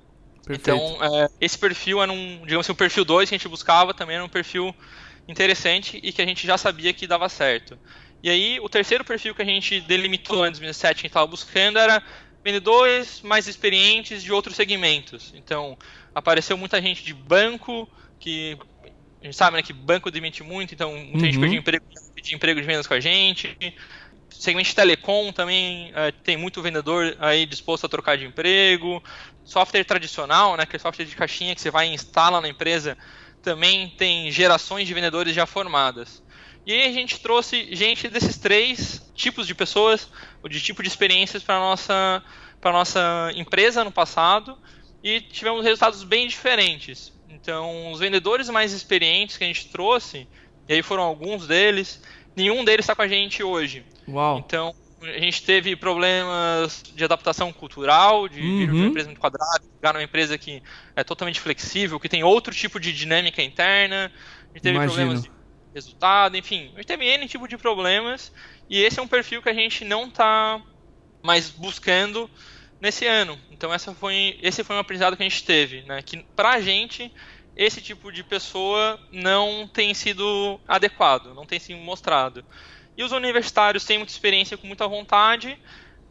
Perfeito. 0.46 0.70
Então, 0.70 0.98
é, 1.02 1.28
esse 1.38 1.58
perfil 1.58 2.02
era 2.02 2.12
um, 2.12 2.42
digamos 2.44 2.66
assim, 2.66 2.72
um 2.72 2.76
perfil 2.76 3.04
2 3.04 3.28
que 3.28 3.34
a 3.34 3.38
gente 3.38 3.48
buscava, 3.48 3.92
também 3.92 4.16
era 4.16 4.24
um 4.24 4.28
perfil 4.28 4.74
interessante 5.26 5.98
e 6.02 6.12
que 6.12 6.22
a 6.22 6.26
gente 6.26 6.46
já 6.46 6.58
sabia 6.58 6.92
que 6.92 7.06
dava 7.06 7.28
certo. 7.28 7.78
E 8.22 8.30
aí, 8.30 8.58
o 8.60 8.68
terceiro 8.68 9.04
perfil 9.04 9.34
que 9.34 9.42
a 9.42 9.44
gente 9.44 9.80
delimitou 9.82 10.46
em 10.46 10.50
2007 10.50 11.02
que 11.02 11.06
estava 11.08 11.26
buscando 11.26 11.78
era 11.78 12.02
vendedores 12.42 13.22
mais 13.22 13.46
experientes 13.48 14.22
de 14.22 14.32
outros 14.32 14.54
segmentos. 14.54 15.32
Então, 15.36 15.78
apareceu 16.14 16.56
muita 16.56 16.80
gente 16.80 17.02
de 17.02 17.14
banco, 17.14 17.88
que 18.18 18.56
a 19.22 19.26
gente 19.26 19.36
sabe 19.36 19.56
né, 19.56 19.62
que 19.62 19.72
banco 19.72 20.10
demite 20.10 20.42
muito, 20.42 20.74
então 20.74 20.92
muita 20.92 21.18
uhum. 21.18 21.24
gente 21.24 21.38
pediu 21.38 21.58
emprego, 21.58 21.84
pediu 22.14 22.36
emprego 22.36 22.60
de 22.60 22.66
vendas 22.66 22.86
com 22.86 22.94
a 22.94 23.00
gente. 23.00 23.56
Segmento 24.28 24.68
de 24.68 24.74
telecom 24.74 25.32
também 25.32 25.90
uh, 25.92 26.12
tem 26.22 26.36
muito 26.36 26.60
vendedor 26.60 27.16
aí 27.18 27.46
disposto 27.46 27.86
a 27.86 27.88
trocar 27.88 28.18
de 28.18 28.26
emprego. 28.26 29.02
Software 29.44 29.84
tradicional, 29.84 30.56
né, 30.56 30.66
que 30.66 30.76
é 30.76 30.78
software 30.78 31.06
de 31.06 31.16
caixinha 31.16 31.54
que 31.54 31.60
você 31.60 31.70
vai 31.70 31.88
e 31.88 31.94
instala 31.94 32.40
na 32.40 32.48
empresa, 32.48 32.98
também 33.44 33.90
tem 33.90 34.30
gerações 34.30 34.88
de 34.88 34.94
vendedores 34.94 35.34
já 35.34 35.46
formadas. 35.46 36.22
E 36.66 36.72
aí 36.72 36.88
a 36.88 36.92
gente 36.92 37.20
trouxe 37.20 37.68
gente 37.76 38.08
desses 38.08 38.38
três 38.38 39.06
tipos 39.14 39.46
de 39.46 39.54
pessoas, 39.54 40.08
ou 40.42 40.48
de 40.48 40.60
tipo 40.60 40.82
de 40.82 40.88
experiências 40.88 41.42
para 41.42 41.58
nossa 41.58 42.22
para 42.60 42.72
nossa 42.72 43.30
empresa 43.36 43.84
no 43.84 43.92
passado 43.92 44.56
e 45.02 45.20
tivemos 45.20 45.62
resultados 45.62 46.02
bem 46.02 46.26
diferentes. 46.26 47.12
Então, 47.28 47.92
os 47.92 48.00
vendedores 48.00 48.48
mais 48.48 48.72
experientes 48.72 49.36
que 49.36 49.44
a 49.44 49.46
gente 49.46 49.68
trouxe, 49.68 50.26
e 50.66 50.72
aí 50.72 50.82
foram 50.82 51.02
alguns 51.02 51.46
deles, 51.46 52.00
nenhum 52.34 52.64
deles 52.64 52.84
está 52.84 52.94
com 52.94 53.02
a 53.02 53.08
gente 53.08 53.42
hoje. 53.42 53.84
Uau. 54.08 54.38
Então, 54.38 54.74
a 55.04 55.18
gente 55.18 55.42
teve 55.42 55.76
problemas 55.76 56.82
de 56.94 57.04
adaptação 57.04 57.52
cultural, 57.52 58.28
de 58.28 58.40
vir 58.40 58.70
uhum. 58.70 58.76
uma 58.76 58.86
empresa 58.86 59.08
muito 59.08 59.20
quadrada, 59.20 59.62
ficar 59.62 59.92
numa 59.92 60.02
empresa 60.02 60.36
que 60.38 60.62
é 60.96 61.04
totalmente 61.04 61.40
flexível, 61.40 62.00
que 62.00 62.08
tem 62.08 62.24
outro 62.24 62.54
tipo 62.54 62.80
de 62.80 62.92
dinâmica 62.92 63.42
interna. 63.42 64.10
A 64.50 64.54
gente 64.54 64.62
teve 64.62 64.76
Imagino. 64.76 64.94
problemas 64.94 65.22
de 65.24 65.30
resultado, 65.74 66.36
enfim. 66.36 66.70
A 66.74 66.76
gente 66.76 66.86
teve 66.86 67.04
N 67.04 67.28
tipo 67.28 67.48
de 67.48 67.56
problemas. 67.56 68.32
E 68.68 68.82
esse 68.82 68.98
é 68.98 69.02
um 69.02 69.08
perfil 69.08 69.42
que 69.42 69.48
a 69.48 69.54
gente 69.54 69.84
não 69.84 70.06
está 70.06 70.60
mais 71.22 71.50
buscando 71.50 72.30
nesse 72.80 73.06
ano. 73.06 73.38
Então 73.50 73.72
essa 73.72 73.94
foi, 73.94 74.38
esse 74.42 74.62
foi 74.62 74.76
um 74.76 74.78
aprendizado 74.78 75.16
que 75.16 75.22
a 75.22 75.28
gente 75.28 75.44
teve, 75.44 75.82
né? 75.82 76.02
Que 76.02 76.24
pra 76.36 76.60
gente 76.60 77.12
esse 77.56 77.80
tipo 77.80 78.10
de 78.10 78.22
pessoa 78.22 79.00
não 79.12 79.68
tem 79.68 79.94
sido 79.94 80.60
adequado, 80.66 81.34
não 81.34 81.46
tem 81.46 81.58
sido 81.58 81.78
mostrado. 81.78 82.44
E 82.96 83.02
os 83.02 83.12
universitários 83.12 83.84
têm 83.84 83.98
muita 83.98 84.12
experiência 84.12 84.56
com 84.56 84.66
muita 84.66 84.86
vontade, 84.86 85.58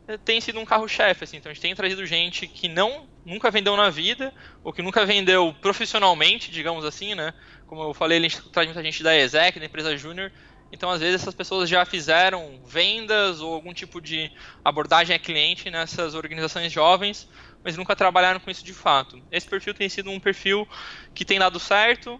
eh, 0.07 0.17
tem 0.17 0.41
sido 0.41 0.59
um 0.59 0.65
carro-chefe, 0.65 1.23
assim. 1.23 1.37
Então 1.37 1.49
a 1.49 1.53
gente 1.53 1.61
tem 1.61 1.75
trazido 1.75 2.05
gente 2.05 2.47
que 2.47 2.67
não 2.67 3.09
nunca 3.25 3.49
vendeu 3.49 3.77
na 3.77 3.89
vida, 3.89 4.33
ou 4.63 4.73
que 4.73 4.81
nunca 4.81 5.05
vendeu 5.05 5.55
profissionalmente, 5.61 6.51
digamos 6.51 6.83
assim, 6.83 7.15
né? 7.15 7.33
Como 7.65 7.81
eu 7.83 7.93
falei, 7.93 8.17
a 8.19 8.21
gente 8.21 8.49
traz 8.51 8.67
muita 8.67 8.83
gente 8.83 9.01
da 9.01 9.15
ESEC, 9.15 9.59
da 9.59 9.65
empresa 9.65 9.95
júnior, 9.95 10.31
então, 10.73 10.89
às 10.89 11.01
vezes, 11.01 11.21
essas 11.21 11.35
pessoas 11.35 11.69
já 11.69 11.85
fizeram 11.85 12.59
vendas 12.65 13.41
ou 13.41 13.53
algum 13.53 13.71
tipo 13.75 14.01
de 14.01 14.31
abordagem 14.65 15.15
a 15.15 15.19
cliente 15.19 15.69
nessas 15.69 16.15
organizações 16.15 16.71
jovens, 16.71 17.29
mas 17.63 17.77
nunca 17.77 17.95
trabalharam 17.95 18.39
com 18.39 18.49
isso 18.49 18.65
de 18.65 18.73
fato. 18.73 19.23
Esse 19.29 19.47
perfil 19.47 19.75
tem 19.75 19.87
sido 19.87 20.09
um 20.09 20.19
perfil 20.19 20.67
que 21.13 21.23
tem 21.23 21.37
dado 21.37 21.59
certo. 21.59 22.19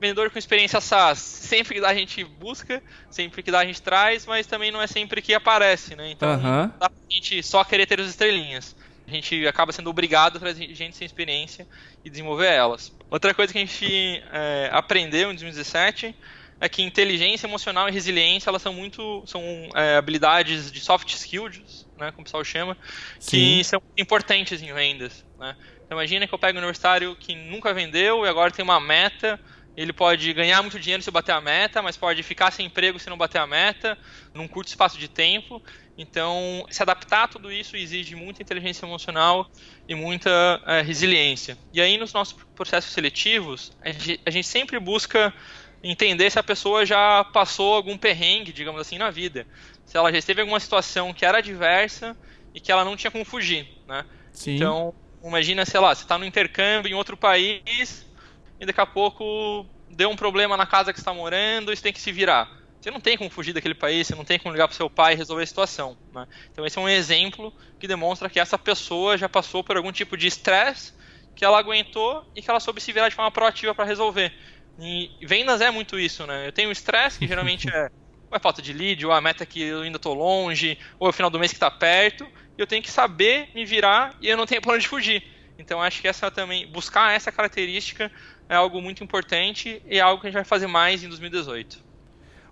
Vendedor 0.00 0.30
com 0.30 0.38
experiência 0.38 0.80
SaaS, 0.80 1.18
sempre 1.18 1.74
que 1.74 1.80
dá 1.80 1.88
a 1.88 1.94
gente 1.94 2.22
busca, 2.24 2.82
sempre 3.10 3.42
que 3.42 3.50
dá 3.50 3.60
a 3.60 3.64
gente 3.64 3.80
traz, 3.80 4.26
mas 4.26 4.46
também 4.46 4.70
não 4.70 4.82
é 4.82 4.86
sempre 4.86 5.22
que 5.22 5.32
aparece, 5.34 5.94
né? 5.94 6.10
Então, 6.10 6.34
uhum. 6.34 6.70
dá 6.78 6.90
pra 6.90 6.98
gente 7.08 7.42
só 7.42 7.64
querer 7.64 7.86
ter 7.86 8.00
as 8.00 8.08
estrelinhas. 8.08 8.74
A 9.06 9.10
gente 9.10 9.46
acaba 9.46 9.72
sendo 9.72 9.90
obrigado 9.90 10.36
a 10.36 10.40
trazer 10.40 10.74
gente 10.74 10.96
sem 10.96 11.04
experiência 11.04 11.66
e 12.04 12.10
desenvolver 12.10 12.46
elas. 12.46 12.92
Outra 13.10 13.34
coisa 13.34 13.52
que 13.52 13.58
a 13.58 13.60
gente 13.60 14.22
é, 14.32 14.70
aprendeu 14.72 15.30
em 15.30 15.34
2017 15.34 16.14
é 16.60 16.68
que 16.68 16.82
inteligência 16.82 17.46
emocional 17.46 17.88
e 17.88 17.92
resiliência 17.92 18.48
elas 18.48 18.62
são 18.62 18.72
muito 18.72 19.22
são 19.26 19.42
é, 19.74 19.96
habilidades 19.96 20.72
de 20.72 20.80
soft 20.80 21.12
skills, 21.12 21.86
né, 21.98 22.10
como 22.12 22.22
o 22.22 22.24
pessoal 22.24 22.44
chama, 22.44 22.76
que 23.20 23.20
Sim. 23.20 23.62
são 23.62 23.82
importantes 23.96 24.62
em 24.62 24.72
vendas. 24.72 25.24
Né? 25.38 25.54
Então 25.84 25.98
imagina 25.98 26.26
que 26.26 26.32
eu 26.32 26.38
pego 26.38 26.56
um 26.56 26.60
universitário 26.62 27.14
que 27.16 27.34
nunca 27.34 27.74
vendeu 27.74 28.24
e 28.24 28.28
agora 28.28 28.50
tem 28.50 28.64
uma 28.64 28.80
meta. 28.80 29.38
Ele 29.76 29.92
pode 29.92 30.32
ganhar 30.32 30.62
muito 30.62 30.78
dinheiro 30.78 31.02
se 31.02 31.10
bater 31.10 31.32
a 31.32 31.40
meta, 31.40 31.82
mas 31.82 31.96
pode 31.96 32.22
ficar 32.22 32.52
sem 32.52 32.66
emprego 32.66 32.98
se 32.98 33.10
não 33.10 33.16
bater 33.16 33.38
a 33.38 33.46
meta, 33.46 33.98
num 34.32 34.46
curto 34.46 34.68
espaço 34.68 34.98
de 34.98 35.08
tempo. 35.08 35.60
Então, 35.98 36.64
se 36.70 36.82
adaptar 36.82 37.24
a 37.24 37.28
tudo 37.28 37.50
isso 37.50 37.76
exige 37.76 38.14
muita 38.14 38.42
inteligência 38.42 38.86
emocional 38.86 39.50
e 39.88 39.94
muita 39.94 40.62
é, 40.66 40.80
resiliência. 40.80 41.58
E 41.72 41.80
aí, 41.80 41.98
nos 41.98 42.12
nossos 42.12 42.36
processos 42.54 42.92
seletivos, 42.92 43.72
a 43.82 43.90
gente, 43.90 44.20
a 44.24 44.30
gente 44.30 44.46
sempre 44.46 44.78
busca 44.78 45.34
entender 45.82 46.30
se 46.30 46.38
a 46.38 46.42
pessoa 46.42 46.86
já 46.86 47.24
passou 47.24 47.74
algum 47.74 47.98
perrengue, 47.98 48.52
digamos 48.52 48.80
assim, 48.80 48.96
na 48.96 49.10
vida. 49.10 49.46
Se 49.84 49.96
ela 49.96 50.10
já 50.10 50.18
esteve 50.18 50.40
em 50.40 50.42
alguma 50.42 50.60
situação 50.60 51.12
que 51.12 51.26
era 51.26 51.38
adversa 51.38 52.16
e 52.54 52.60
que 52.60 52.72
ela 52.72 52.84
não 52.84 52.96
tinha 52.96 53.10
como 53.10 53.24
fugir, 53.24 53.68
né? 53.86 54.04
Sim. 54.32 54.56
Então, 54.56 54.94
imagina, 55.22 55.64
sei 55.66 55.80
lá, 55.80 55.94
você 55.94 56.02
está 56.02 56.16
no 56.16 56.24
intercâmbio 56.24 56.90
em 56.90 56.94
outro 56.94 57.16
país 57.16 58.06
e 58.60 58.66
daqui 58.66 58.80
a 58.80 58.86
pouco 58.86 59.66
deu 59.90 60.10
um 60.10 60.16
problema 60.16 60.56
na 60.56 60.66
casa 60.66 60.92
que 60.92 60.98
está 60.98 61.12
morando 61.12 61.72
e 61.72 61.76
você 61.76 61.82
tem 61.82 61.92
que 61.92 62.00
se 62.00 62.12
virar. 62.12 62.50
Você 62.80 62.90
não 62.90 63.00
tem 63.00 63.16
como 63.16 63.30
fugir 63.30 63.54
daquele 63.54 63.74
país, 63.74 64.06
você 64.06 64.14
não 64.14 64.24
tem 64.24 64.38
como 64.38 64.52
ligar 64.52 64.68
para 64.68 64.76
seu 64.76 64.90
pai 64.90 65.14
e 65.14 65.16
resolver 65.16 65.42
a 65.42 65.46
situação. 65.46 65.96
Né? 66.12 66.26
Então 66.52 66.66
esse 66.66 66.78
é 66.78 66.82
um 66.82 66.88
exemplo 66.88 67.52
que 67.78 67.88
demonstra 67.88 68.28
que 68.28 68.38
essa 68.38 68.58
pessoa 68.58 69.16
já 69.16 69.28
passou 69.28 69.64
por 69.64 69.76
algum 69.76 69.90
tipo 69.90 70.16
de 70.16 70.26
estresse 70.26 70.92
que 71.34 71.44
ela 71.44 71.58
aguentou 71.58 72.24
e 72.34 72.42
que 72.42 72.50
ela 72.50 72.60
soube 72.60 72.80
se 72.80 72.92
virar 72.92 73.08
de 73.08 73.14
forma 73.14 73.30
proativa 73.30 73.74
para 73.74 73.84
resolver. 73.84 74.32
E 74.78 75.10
vendas 75.22 75.60
é 75.60 75.70
muito 75.70 75.98
isso, 75.98 76.26
né? 76.26 76.46
Eu 76.46 76.52
tenho 76.52 76.70
estresse, 76.70 77.18
que 77.18 77.26
geralmente 77.26 77.68
é 77.68 77.90
ou 78.30 78.36
é 78.36 78.40
falta 78.40 78.60
de 78.60 78.72
lead, 78.72 79.06
ou 79.06 79.12
a 79.12 79.20
meta 79.20 79.46
que 79.46 79.62
eu 79.62 79.82
ainda 79.82 79.96
estou 79.96 80.14
longe, 80.14 80.78
ou 80.98 81.06
é 81.06 81.10
o 81.10 81.12
final 81.12 81.30
do 81.30 81.38
mês 81.38 81.52
que 81.52 81.56
está 81.56 81.70
perto, 81.70 82.26
eu 82.58 82.66
tenho 82.66 82.82
que 82.82 82.90
saber 82.90 83.48
me 83.54 83.64
virar 83.64 84.14
e 84.20 84.28
eu 84.28 84.36
não 84.36 84.46
tenho 84.46 84.60
plano 84.60 84.80
de 84.80 84.88
fugir. 84.88 85.22
Então 85.58 85.80
acho 85.80 86.00
que 86.00 86.08
essa 86.08 86.30
também, 86.30 86.66
buscar 86.66 87.14
essa 87.14 87.30
característica 87.30 88.10
é 88.48 88.54
algo 88.54 88.80
muito 88.80 89.02
importante 89.02 89.82
e 89.88 89.98
é 89.98 90.00
algo 90.00 90.20
que 90.20 90.26
a 90.26 90.30
gente 90.30 90.36
vai 90.36 90.44
fazer 90.44 90.66
mais 90.66 91.02
em 91.02 91.08
2018. 91.08 91.78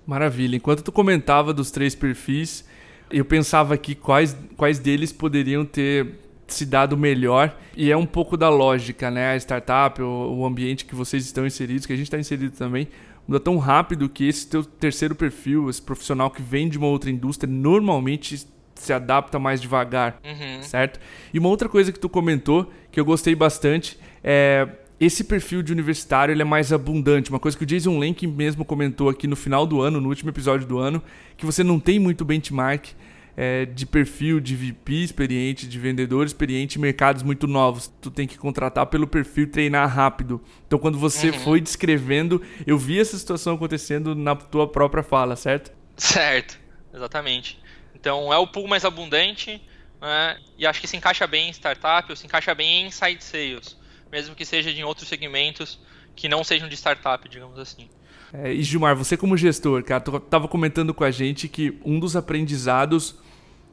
Maravilha. 0.07 0.57
Enquanto 0.57 0.83
tu 0.83 0.91
comentava 0.91 1.53
dos 1.53 1.71
três 1.71 1.95
perfis, 1.95 2.65
eu 3.11 3.25
pensava 3.25 3.75
aqui 3.75 3.95
quais, 3.95 4.37
quais 4.57 4.79
deles 4.79 5.13
poderiam 5.13 5.65
ter 5.65 6.19
se 6.47 6.67
dado 6.67 6.97
melhor. 6.97 7.57
E 7.77 7.91
é 7.91 7.97
um 7.97 8.07
pouco 8.07 8.37
da 8.37 8.49
lógica, 8.49 9.11
né? 9.11 9.33
A 9.33 9.37
startup, 9.37 10.01
o, 10.03 10.39
o 10.39 10.47
ambiente 10.47 10.85
que 10.85 10.95
vocês 10.95 11.25
estão 11.25 11.47
inseridos, 11.47 11.87
que 11.87 11.93
a 11.93 11.97
gente 11.97 12.07
está 12.07 12.19
inserido 12.19 12.57
também, 12.57 12.89
muda 13.27 13.41
tão 13.41 13.57
rápido 13.59 14.09
que 14.09 14.27
esse 14.27 14.49
teu 14.49 14.65
terceiro 14.65 15.15
perfil, 15.15 15.71
esse 15.71 15.81
profissional 15.81 16.31
que 16.31 16.43
vem 16.43 16.69
de 16.69 16.79
uma 16.79 16.89
outra 16.89 17.11
indústria, 17.11 17.51
normalmente 17.51 18.47
se 18.75 18.93
adapta 18.93 19.39
mais 19.39 19.61
devagar, 19.61 20.21
uhum. 20.25 20.63
certo? 20.63 20.99
E 21.33 21.39
uma 21.39 21.49
outra 21.49 21.69
coisa 21.69 21.93
que 21.93 22.01
tu 22.01 22.09
comentou, 22.09 22.71
que 22.91 22.99
eu 22.99 23.05
gostei 23.05 23.35
bastante, 23.35 23.99
é 24.25 24.69
esse 25.05 25.25
perfil 25.25 25.63
de 25.63 25.73
universitário 25.73 26.33
ele 26.33 26.43
é 26.43 26.45
mais 26.45 26.73
abundante. 26.73 27.29
Uma 27.29 27.41
coisa 27.41 27.59
que 27.59 27.65
o 27.65 27.67
Jason 27.67 27.99
Lenk 27.99 28.25
mesmo 28.25 28.65
comentou 28.65 29.09
aqui 29.09 29.27
no 29.27 29.35
final 29.35 29.67
do 29.67 29.81
ano, 29.81 30.01
no 30.01 30.09
último 30.09 30.31
episódio 30.31 30.65
do 30.65 30.79
ano, 30.79 31.03
que 31.37 31.45
você 31.45 31.65
não 31.65 31.81
tem 31.81 31.99
muito 31.99 32.25
benchmark 32.25 32.91
é, 33.37 33.65
de 33.65 33.85
perfil 33.85 34.39
de 34.39 34.55
VP 34.55 34.93
experiente, 34.93 35.67
de 35.67 35.77
vendedor 35.77 36.25
experiente 36.25 36.79
em 36.79 36.81
mercados 36.81 37.25
muito 37.25 37.49
novos. 37.49 37.91
Tu 38.01 38.13
tem 38.13 38.29
que 38.29 38.39
contratar 38.39 38.87
pelo 38.87 39.09
perfil 39.09 39.43
e 39.45 39.47
treinar 39.49 39.89
rápido. 39.89 40.41
Então, 40.69 40.79
quando 40.79 40.97
você 40.97 41.31
uhum. 41.31 41.41
foi 41.41 41.61
descrevendo, 41.61 42.41
eu 42.65 42.79
vi 42.79 43.01
essa 43.01 43.19
situação 43.19 43.57
acontecendo 43.57 44.15
na 44.15 44.37
tua 44.37 44.69
própria 44.69 45.03
fala, 45.03 45.35
certo? 45.35 45.73
Certo, 45.97 46.61
exatamente. 46.95 47.59
Então, 47.93 48.33
é 48.33 48.39
o 48.39 48.47
pool 48.47 48.69
mais 48.69 48.85
abundante 48.85 49.61
né? 50.01 50.39
e 50.57 50.65
acho 50.65 50.81
que 50.81 50.87
se 50.87 50.97
encaixa 50.97 51.27
bem 51.27 51.49
em 51.49 51.53
startup 51.53 52.09
ou 52.09 52.15
se 52.15 52.27
encaixa 52.27 52.55
bem 52.55 52.83
em 52.83 52.87
inside 52.87 53.23
sales, 53.23 53.77
mesmo 54.13 54.37
que 54.37 54.45
seja 54.45 54.71
em 54.71 54.85
outros 54.85 55.09
segmentos 55.09 55.81
que 56.15 56.29
não 56.29 56.45
sejam 56.45 56.69
de 56.69 56.77
startup, 56.77 57.27
digamos 57.27 57.59
assim. 57.59 57.89
É, 58.33 58.53
e 58.53 58.63
Gilmar, 58.63 58.95
você 58.95 59.17
como 59.17 59.37
gestor, 59.37 59.83
cara, 59.83 60.01
tava 60.01 60.47
comentando 60.47 60.93
com 60.93 61.03
a 61.03 61.11
gente 61.11 61.49
que 61.49 61.79
um 61.85 61.99
dos 61.99 62.15
aprendizados 62.15 63.15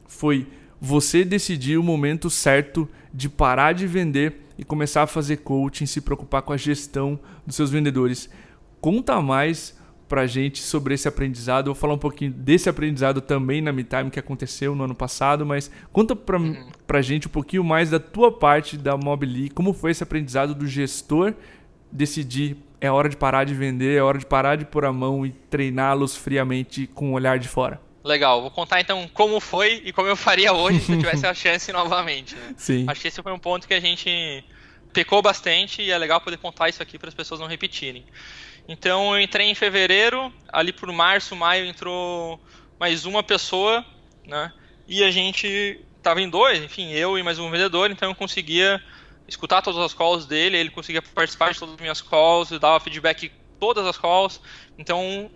foi 0.08 0.46
você 0.80 1.24
decidir 1.24 1.76
o 1.76 1.82
momento 1.82 2.30
certo 2.30 2.88
de 3.12 3.28
parar 3.28 3.74
de 3.74 3.86
vender 3.86 4.46
e 4.56 4.64
começar 4.64 5.02
a 5.02 5.06
fazer 5.06 5.38
coaching, 5.38 5.86
se 5.86 6.00
preocupar 6.00 6.42
com 6.42 6.52
a 6.52 6.56
gestão 6.56 7.20
dos 7.46 7.56
seus 7.56 7.70
vendedores. 7.70 8.30
Conta 8.80 9.20
mais 9.20 9.78
pra 10.10 10.26
gente 10.26 10.60
sobre 10.60 10.92
esse 10.92 11.06
aprendizado. 11.06 11.68
Eu 11.68 11.74
vou 11.74 11.80
falar 11.80 11.94
um 11.94 11.98
pouquinho 11.98 12.32
desse 12.32 12.68
aprendizado 12.68 13.20
também 13.20 13.62
na 13.62 13.72
MeTime 13.72 14.10
que 14.10 14.18
aconteceu 14.18 14.74
no 14.74 14.82
ano 14.82 14.94
passado, 14.94 15.46
mas 15.46 15.70
conta 15.92 16.16
pra, 16.16 16.36
uhum. 16.36 16.68
pra 16.84 17.00
gente 17.00 17.28
um 17.28 17.30
pouquinho 17.30 17.62
mais 17.62 17.90
da 17.90 18.00
tua 18.00 18.32
parte 18.32 18.76
da 18.76 18.96
Mobili, 18.96 19.48
como 19.48 19.72
foi 19.72 19.92
esse 19.92 20.02
aprendizado 20.02 20.52
do 20.52 20.66
gestor 20.66 21.32
decidir 21.92 22.56
é 22.80 22.90
hora 22.90 23.08
de 23.08 23.16
parar 23.16 23.44
de 23.44 23.54
vender, 23.54 23.98
é 23.98 24.02
hora 24.02 24.18
de 24.18 24.26
parar 24.26 24.56
de 24.56 24.64
pôr 24.64 24.84
a 24.84 24.92
mão 24.92 25.24
e 25.24 25.30
treiná-los 25.30 26.16
friamente 26.16 26.86
com 26.88 27.10
o 27.10 27.12
olhar 27.12 27.38
de 27.38 27.46
fora. 27.46 27.80
Legal, 28.02 28.40
vou 28.40 28.50
contar 28.50 28.80
então 28.80 29.08
como 29.12 29.38
foi 29.38 29.82
e 29.84 29.92
como 29.92 30.08
eu 30.08 30.16
faria 30.16 30.52
hoje 30.52 30.80
se 30.80 30.92
eu 30.92 30.98
tivesse 30.98 31.26
a 31.26 31.34
chance 31.34 31.70
novamente. 31.70 32.34
Né? 32.34 32.54
Sim. 32.56 32.86
Acho 32.88 33.00
que 33.00 33.08
esse 33.08 33.22
foi 33.22 33.32
um 33.32 33.38
ponto 33.38 33.68
que 33.68 33.74
a 33.74 33.80
gente 33.80 34.42
pecou 34.92 35.22
bastante 35.22 35.82
e 35.82 35.90
é 35.90 35.98
legal 35.98 36.20
poder 36.20 36.38
contar 36.38 36.68
isso 36.68 36.82
aqui 36.82 36.98
para 36.98 37.10
as 37.10 37.14
pessoas 37.14 37.38
não 37.38 37.46
repetirem. 37.46 38.04
Então 38.70 39.12
eu 39.12 39.20
entrei 39.20 39.48
em 39.48 39.54
fevereiro, 39.56 40.32
ali 40.48 40.72
por 40.72 40.92
março, 40.92 41.34
maio 41.34 41.66
entrou 41.66 42.40
mais 42.78 43.04
uma 43.04 43.20
pessoa, 43.20 43.84
né? 44.24 44.52
E 44.86 45.02
a 45.02 45.10
gente 45.10 45.84
tava 46.00 46.22
em 46.22 46.30
dois, 46.30 46.62
enfim, 46.62 46.92
eu 46.92 47.18
e 47.18 47.22
mais 47.24 47.40
um 47.40 47.50
vendedor, 47.50 47.90
então 47.90 48.08
eu 48.08 48.14
conseguia 48.14 48.80
escutar 49.26 49.60
todas 49.60 49.80
as 49.84 49.92
calls 49.92 50.24
dele, 50.24 50.56
ele 50.56 50.70
conseguia 50.70 51.02
participar 51.02 51.52
de 51.52 51.58
todas 51.58 51.74
as 51.74 51.80
minhas 51.80 52.00
calls, 52.00 52.50
dava 52.60 52.78
feedback 52.78 53.32
todas 53.58 53.84
as 53.84 53.98
calls. 53.98 54.40
Então, 54.78 55.28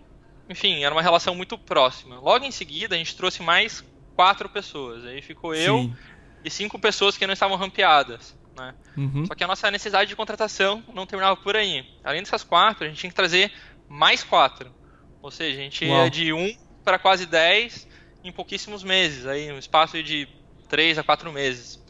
enfim, 0.49 0.85
era 0.85 0.95
uma 0.95 1.01
relação 1.01 1.35
muito 1.35 1.57
próxima. 1.57 2.17
Logo 2.21 2.45
em 2.45 2.51
seguida, 2.51 2.95
a 2.95 2.97
gente 2.97 3.17
trouxe 3.17 3.43
mais 3.43 3.83
quatro 4.15 4.47
pessoas. 4.47 5.03
Aí 5.03 5.21
ficou 5.21 5.53
eu 5.53 5.79
Sim. 5.79 5.95
e 6.41 6.49
cinco 6.49 6.79
pessoas 6.79 7.17
que 7.17 7.27
não 7.27 7.33
estavam 7.33 7.57
rampeadas. 7.57 8.33
Né? 8.55 8.73
Uhum. 8.95 9.25
Só 9.25 9.35
que 9.35 9.43
a 9.43 9.47
nossa 9.47 9.69
necessidade 9.69 10.09
de 10.09 10.15
contratação 10.15 10.83
não 10.93 11.05
terminava 11.05 11.35
por 11.35 11.55
aí. 11.55 11.85
Além 12.03 12.21
dessas 12.21 12.43
quatro, 12.43 12.85
a 12.85 12.87
gente 12.87 12.99
tinha 12.99 13.09
que 13.09 13.15
trazer 13.15 13.51
mais 13.89 14.23
quatro. 14.23 14.73
Ou 15.21 15.31
seja, 15.31 15.59
a 15.59 15.63
gente 15.63 15.85
Uau. 15.85 16.03
ia 16.03 16.09
de 16.09 16.31
um 16.31 16.55
para 16.83 16.99
quase 16.99 17.25
dez 17.25 17.87
em 18.23 18.31
pouquíssimos 18.31 18.83
meses, 18.83 19.25
aí 19.25 19.51
um 19.51 19.57
espaço 19.57 20.01
de 20.01 20.27
três 20.67 20.97
a 20.97 21.03
quatro 21.03 21.31
meses. 21.31 21.83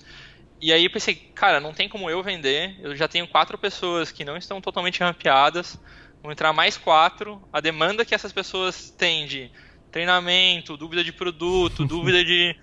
E 0.61 0.71
aí 0.71 0.85
eu 0.85 0.89
pensei, 0.89 1.15
cara, 1.15 1.59
não 1.59 1.73
tem 1.73 1.87
como 1.87 2.09
eu 2.09 2.23
vender. 2.23 2.75
Eu 2.79 2.95
já 2.95 3.07
tenho 3.07 3.27
quatro 3.27 3.57
pessoas 3.57 4.11
que 4.11 4.25
não 4.25 4.37
estão 4.37 4.61
totalmente 4.61 5.01
rampeadas. 5.01 5.77
Vão 6.23 6.31
entrar 6.31 6.53
mais 6.53 6.77
quatro. 6.77 7.41
A 7.51 7.59
demanda 7.59 8.05
que 8.05 8.15
essas 8.15 8.31
pessoas 8.31 8.89
têm 8.89 9.27
de 9.27 9.51
treinamento, 9.91 10.77
dúvida 10.77 11.03
de 11.03 11.11
produto, 11.11 11.83
dúvida 11.87 12.23
de 12.23 12.55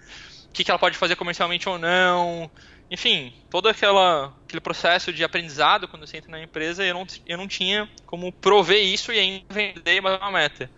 o 0.48 0.52
que, 0.52 0.64
que 0.64 0.70
ela 0.70 0.78
pode 0.78 0.98
fazer 0.98 1.16
comercialmente 1.16 1.68
ou 1.68 1.78
não. 1.78 2.50
Enfim, 2.92 3.32
todo 3.48 3.70
aquela, 3.70 4.34
aquele 4.44 4.60
processo 4.60 5.14
de 5.14 5.24
aprendizado 5.24 5.88
quando 5.88 6.06
você 6.06 6.18
entra 6.18 6.30
na 6.30 6.42
empresa, 6.42 6.84
eu 6.84 6.92
não, 6.92 7.06
eu 7.26 7.38
não 7.38 7.48
tinha 7.48 7.88
como 8.04 8.30
prover 8.30 8.84
isso 8.84 9.10
e 9.10 9.18
ainda 9.18 9.46
vender 9.48 9.96
e 9.96 10.00
bater 10.02 10.22
uma 10.22 10.30
meta. 10.30 10.70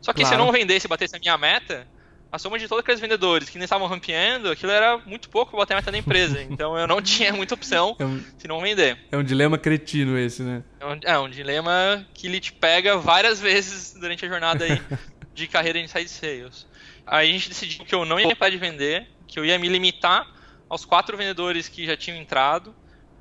Só 0.00 0.12
que 0.12 0.22
claro. 0.22 0.34
se 0.34 0.34
eu 0.34 0.44
não 0.44 0.50
vendesse 0.50 0.88
e 0.88 0.90
batesse 0.90 1.14
a 1.14 1.20
minha 1.20 1.38
meta, 1.38 1.86
a 2.32 2.40
soma 2.40 2.58
de 2.58 2.66
todos 2.66 2.82
aqueles 2.82 2.98
vendedores 2.98 3.48
que 3.48 3.56
nem 3.56 3.62
estavam 3.62 3.86
rampeando, 3.86 4.50
aquilo 4.50 4.72
era 4.72 4.98
muito 4.98 5.28
pouco 5.30 5.52
para 5.52 5.60
bater 5.60 5.74
a 5.74 5.76
meta 5.76 5.92
da 5.92 5.98
empresa. 5.98 6.42
Então 6.50 6.76
eu 6.76 6.88
não 6.88 7.00
tinha 7.00 7.32
muita 7.32 7.54
opção 7.54 7.94
é 8.00 8.04
um, 8.04 8.20
se 8.36 8.48
não 8.48 8.60
vender. 8.60 8.98
É 9.12 9.16
um 9.16 9.22
dilema 9.22 9.56
cretino 9.56 10.18
esse, 10.18 10.42
né? 10.42 10.64
É 10.80 10.86
um, 10.86 10.98
é 11.04 11.18
um 11.20 11.30
dilema 11.30 12.04
que 12.12 12.26
ele 12.26 12.40
te 12.40 12.52
pega 12.52 12.96
várias 12.96 13.40
vezes 13.40 13.94
durante 13.94 14.24
a 14.24 14.28
jornada 14.28 14.64
aí 14.64 14.82
de 15.32 15.46
carreira 15.46 15.78
em 15.78 15.84
inside 15.84 16.08
sales. 16.08 16.66
Aí 17.06 17.30
a 17.30 17.32
gente 17.32 17.48
decidiu 17.48 17.84
que 17.84 17.94
eu 17.94 18.04
não 18.04 18.18
ia 18.18 18.34
parar 18.34 18.50
de 18.50 18.58
vender, 18.58 19.06
que 19.28 19.38
eu 19.38 19.44
ia 19.44 19.56
me 19.56 19.68
limitar 19.68 20.39
aos 20.70 20.84
quatro 20.84 21.16
vendedores 21.16 21.68
que 21.68 21.84
já 21.84 21.96
tinham 21.96 22.16
entrado, 22.16 22.72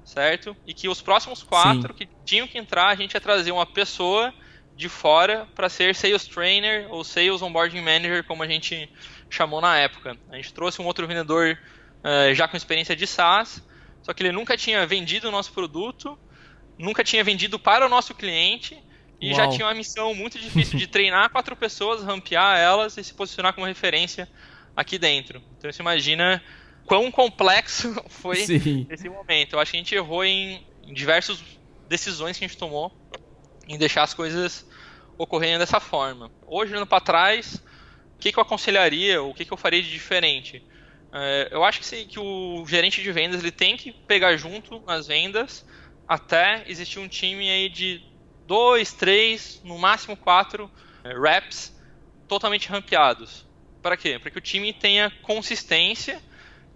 certo? 0.05 0.55
E 0.67 0.73
que 0.73 0.87
os 0.87 1.01
próximos 1.01 1.41
quatro 1.41 1.89
Sim. 1.89 1.93
que 1.97 2.09
tinham 2.23 2.47
que 2.47 2.59
entrar, 2.59 2.87
a 2.87 2.95
gente 2.95 3.15
ia 3.15 3.19
trazer 3.19 3.51
uma 3.51 3.65
pessoa 3.65 4.31
de 4.75 4.87
fora 4.87 5.47
para 5.55 5.67
ser 5.67 5.93
sales 5.95 6.25
trainer 6.25 6.87
ou 6.89 7.03
sales 7.03 7.41
onboarding 7.41 7.81
manager, 7.81 8.23
como 8.23 8.43
a 8.43 8.47
gente 8.47 8.87
chamou 9.29 9.59
na 9.59 9.77
época. 9.77 10.15
A 10.29 10.35
gente 10.35 10.53
trouxe 10.53 10.81
um 10.81 10.85
outro 10.85 11.05
vendedor 11.07 11.57
uh, 11.99 12.33
já 12.33 12.47
com 12.47 12.55
experiência 12.55 12.95
de 12.95 13.05
SaaS, 13.05 13.61
só 14.03 14.13
que 14.13 14.21
ele 14.21 14.31
nunca 14.31 14.55
tinha 14.55 14.85
vendido 14.85 15.27
o 15.27 15.31
nosso 15.31 15.51
produto, 15.51 16.17
nunca 16.77 17.03
tinha 17.03 17.23
vendido 17.23 17.59
para 17.59 17.85
o 17.85 17.89
nosso 17.89 18.13
cliente 18.13 18.81
e 19.19 19.33
Uau. 19.33 19.35
já 19.35 19.49
tinha 19.49 19.65
uma 19.65 19.73
missão 19.73 20.13
muito 20.13 20.39
difícil 20.39 20.77
de 20.77 20.85
treinar 20.87 21.29
quatro 21.29 21.55
pessoas, 21.55 22.03
rampear 22.03 22.57
elas 22.57 22.95
e 22.95 23.03
se 23.03 23.13
posicionar 23.13 23.53
como 23.53 23.65
referência 23.65 24.29
aqui 24.75 24.97
dentro. 24.97 25.41
Então 25.57 25.69
você 25.69 25.81
imagina 25.81 26.41
quão 26.89 27.11
complexo 27.11 27.95
foi 28.09 28.37
Sim. 28.37 28.87
esse 28.89 29.07
momento. 29.07 29.53
Eu 29.53 29.59
acho 29.59 29.71
que 29.71 29.77
a 29.77 29.79
gente 29.79 29.93
errou 29.93 30.25
em, 30.25 30.65
em 30.83 30.93
diversas 30.93 31.41
decisões 31.87 32.37
que 32.37 32.43
a 32.43 32.47
gente 32.47 32.57
tomou 32.57 32.91
em 33.67 33.77
deixar 33.77 34.01
as 34.01 34.13
coisas 34.15 34.67
ocorrendo 35.15 35.59
dessa 35.59 35.79
forma. 35.79 36.31
Hoje, 36.47 36.73
olhando 36.73 36.87
para 36.87 36.99
trás, 36.99 37.63
o 38.15 38.19
que, 38.19 38.31
que, 38.31 38.39
eu 38.39 38.41
aconselharia, 38.41 39.21
o 39.21 39.33
que, 39.33 39.45
que 39.45 39.53
eu 39.53 39.57
faria 39.57 39.81
de 39.81 39.91
diferente? 39.91 40.63
É, 41.13 41.49
eu 41.51 41.63
acho 41.63 41.79
que, 41.79 41.85
sim, 41.85 42.07
que 42.07 42.19
o 42.19 42.65
gerente 42.65 43.03
de 43.03 43.11
vendas 43.11 43.39
ele 43.39 43.51
tem 43.51 43.77
que 43.77 43.91
pegar 43.91 44.35
junto 44.37 44.79
nas 44.81 45.07
vendas 45.07 45.65
até 46.07 46.63
existir 46.67 46.97
um 46.97 47.07
time 47.07 47.49
aí 47.49 47.69
de 47.69 48.01
dois, 48.47 48.91
três, 48.91 49.61
no 49.63 49.77
máximo 49.77 50.17
quatro 50.17 50.71
é, 51.03 51.13
reps 51.13 51.75
totalmente 52.27 52.67
rampeados. 52.67 53.47
Para 53.81 53.95
quê? 53.95 54.17
Para 54.17 54.31
que 54.31 54.37
o 54.39 54.41
time 54.41 54.73
tenha 54.73 55.11
consistência 55.21 56.19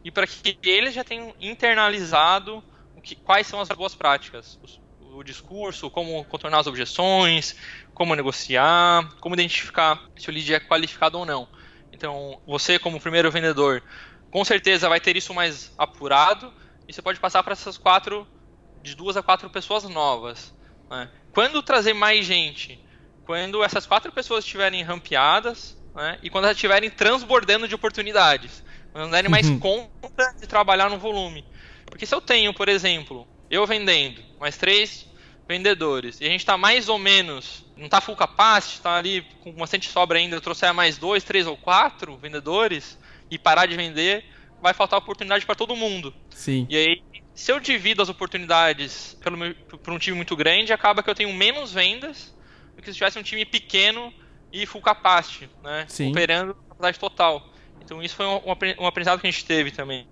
e 0.03 0.11
para 0.11 0.27
que 0.27 0.57
eles 0.63 0.93
já 0.93 1.03
tenham 1.03 1.33
internalizado 1.39 2.63
que, 3.03 3.15
quais 3.15 3.47
são 3.47 3.59
as 3.59 3.67
boas 3.69 3.93
práticas, 3.93 4.59
o 5.01 5.23
discurso, 5.23 5.89
como 5.89 6.23
contornar 6.25 6.59
as 6.59 6.67
objeções, 6.67 7.55
como 7.93 8.15
negociar, 8.15 9.09
como 9.19 9.35
identificar 9.35 10.01
se 10.17 10.29
o 10.29 10.33
lead 10.33 10.53
é 10.53 10.59
qualificado 10.59 11.19
ou 11.19 11.25
não. 11.25 11.47
Então, 11.91 12.41
você 12.47 12.79
como 12.79 12.99
primeiro 12.99 13.29
vendedor, 13.29 13.83
com 14.31 14.43
certeza 14.43 14.89
vai 14.89 14.99
ter 14.99 15.15
isso 15.15 15.33
mais 15.33 15.71
apurado 15.77 16.51
e 16.87 16.93
você 16.93 17.01
pode 17.01 17.19
passar 17.19 17.43
para 17.43 17.53
essas 17.53 17.77
quatro, 17.77 18.27
de 18.81 18.95
duas 18.95 19.15
a 19.15 19.21
quatro 19.21 19.49
pessoas 19.49 19.83
novas. 19.83 20.53
Né? 20.89 21.09
Quando 21.31 21.61
trazer 21.61 21.93
mais 21.93 22.25
gente, 22.25 22.83
quando 23.25 23.63
essas 23.63 23.85
quatro 23.85 24.11
pessoas 24.11 24.43
estiverem 24.43 24.81
rampeadas 24.81 25.77
né? 25.93 26.17
e 26.23 26.29
quando 26.29 26.45
elas 26.45 26.57
estiverem 26.57 26.89
transbordando 26.89 27.67
de 27.67 27.75
oportunidades, 27.75 28.63
não 29.01 29.09
derem 29.09 29.29
mais 29.29 29.47
uhum. 29.47 29.59
conta 29.59 30.35
de 30.39 30.47
trabalhar 30.47 30.89
no 30.89 30.97
volume. 30.97 31.45
Porque 31.85 32.05
se 32.05 32.13
eu 32.13 32.21
tenho, 32.21 32.53
por 32.53 32.69
exemplo, 32.69 33.27
eu 33.49 33.65
vendendo, 33.65 34.21
mais 34.39 34.57
três 34.57 35.07
vendedores, 35.47 36.19
e 36.21 36.25
a 36.25 36.29
gente 36.29 36.39
está 36.39 36.57
mais 36.57 36.89
ou 36.89 36.97
menos, 36.97 37.65
não 37.75 37.85
está 37.85 37.99
full 37.99 38.15
capacity, 38.15 38.75
está 38.75 38.97
ali 38.97 39.25
com 39.41 39.51
bastante 39.51 39.89
sobra 39.89 40.17
ainda, 40.17 40.35
eu 40.35 40.41
trouxer 40.41 40.73
mais 40.73 40.97
dois, 40.97 41.23
três 41.23 41.45
ou 41.45 41.57
quatro 41.57 42.17
vendedores 42.17 42.97
e 43.29 43.37
parar 43.37 43.65
de 43.65 43.75
vender, 43.75 44.25
vai 44.61 44.73
faltar 44.73 44.97
oportunidade 44.97 45.45
para 45.45 45.55
todo 45.55 45.75
mundo. 45.75 46.13
Sim. 46.29 46.65
E 46.69 46.77
aí, 46.77 47.03
se 47.35 47.51
eu 47.51 47.59
divido 47.59 48.01
as 48.01 48.09
oportunidades 48.09 49.17
pelo 49.21 49.37
meu, 49.37 49.53
por 49.55 49.93
um 49.93 49.99
time 49.99 50.15
muito 50.15 50.35
grande, 50.35 50.71
acaba 50.71 51.03
que 51.03 51.09
eu 51.09 51.15
tenho 51.15 51.33
menos 51.33 51.73
vendas 51.73 52.33
do 52.75 52.81
que 52.81 52.89
se 52.89 52.97
tivesse 52.97 53.19
um 53.19 53.23
time 53.23 53.43
pequeno 53.43 54.13
e 54.51 54.65
full 54.65 54.81
capacity, 54.81 55.49
né? 55.63 55.85
Sim. 55.89 56.11
Operando 56.11 56.53
capacidade 56.55 56.99
total. 56.99 57.52
Então 57.83 58.01
isso 58.01 58.15
foi 58.15 58.25
um, 58.25 58.41
um 58.79 58.87
aprendizado 58.87 59.19
que 59.19 59.27
a 59.27 59.31
gente 59.31 59.45
teve 59.45 59.71
também. 59.71 60.05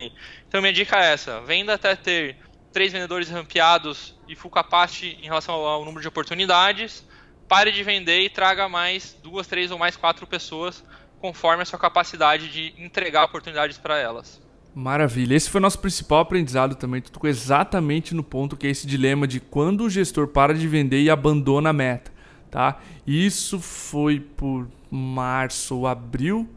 Então 0.48 0.62
minha 0.62 0.74
dica 0.74 0.98
é 0.98 1.14
essa: 1.14 1.42
venda 1.42 1.74
até 1.74 1.96
ter 1.96 2.38
três 2.72 2.92
vendedores 2.92 3.30
rampeados 3.30 4.16
e 4.28 4.36
full 4.36 4.52
capacity 4.52 5.18
em 5.22 5.26
relação 5.26 5.56
ao 5.56 5.86
número 5.86 6.02
de 6.02 6.08
oportunidades. 6.08 7.06
Pare 7.48 7.72
de 7.72 7.84
vender 7.84 8.22
e 8.22 8.30
traga 8.30 8.70
mais 8.70 9.18
duas, 9.22 9.46
três 9.46 9.72
ou 9.72 9.78
mais 9.78 9.98
quatro 9.98 10.26
pessoas 10.26 10.84
conforme 11.20 11.64
a 11.64 11.66
sua 11.66 11.78
capacidade 11.78 12.50
de 12.50 12.74
entregar 12.78 13.26
oportunidades 13.26 13.78
para 13.78 13.98
elas. 13.98 14.42
Maravilha. 14.74 15.36
Esse 15.36 15.50
foi 15.50 15.60
o 15.60 15.62
nosso 15.62 15.80
principal 15.80 16.20
aprendizado 16.20 16.76
também. 16.76 17.02
Tu 17.02 17.12
tocou 17.12 17.30
exatamente 17.30 18.16
no 18.16 18.24
ponto 18.24 18.56
que 18.56 18.68
é 18.68 18.70
esse 18.70 18.88
dilema 18.88 19.28
de 19.28 19.40
quando 19.40 19.82
o 19.82 19.90
gestor 19.90 20.30
para 20.30 20.54
de 20.54 20.68
vender 20.68 21.02
e 21.02 21.10
abandona 21.10 21.70
a 21.70 21.74
meta. 21.74 22.12
Tá? 22.50 22.80
Isso 23.06 23.60
foi 23.60 24.20
por 24.20 24.68
março 24.90 25.76
ou 25.76 25.88
abril 25.88 26.50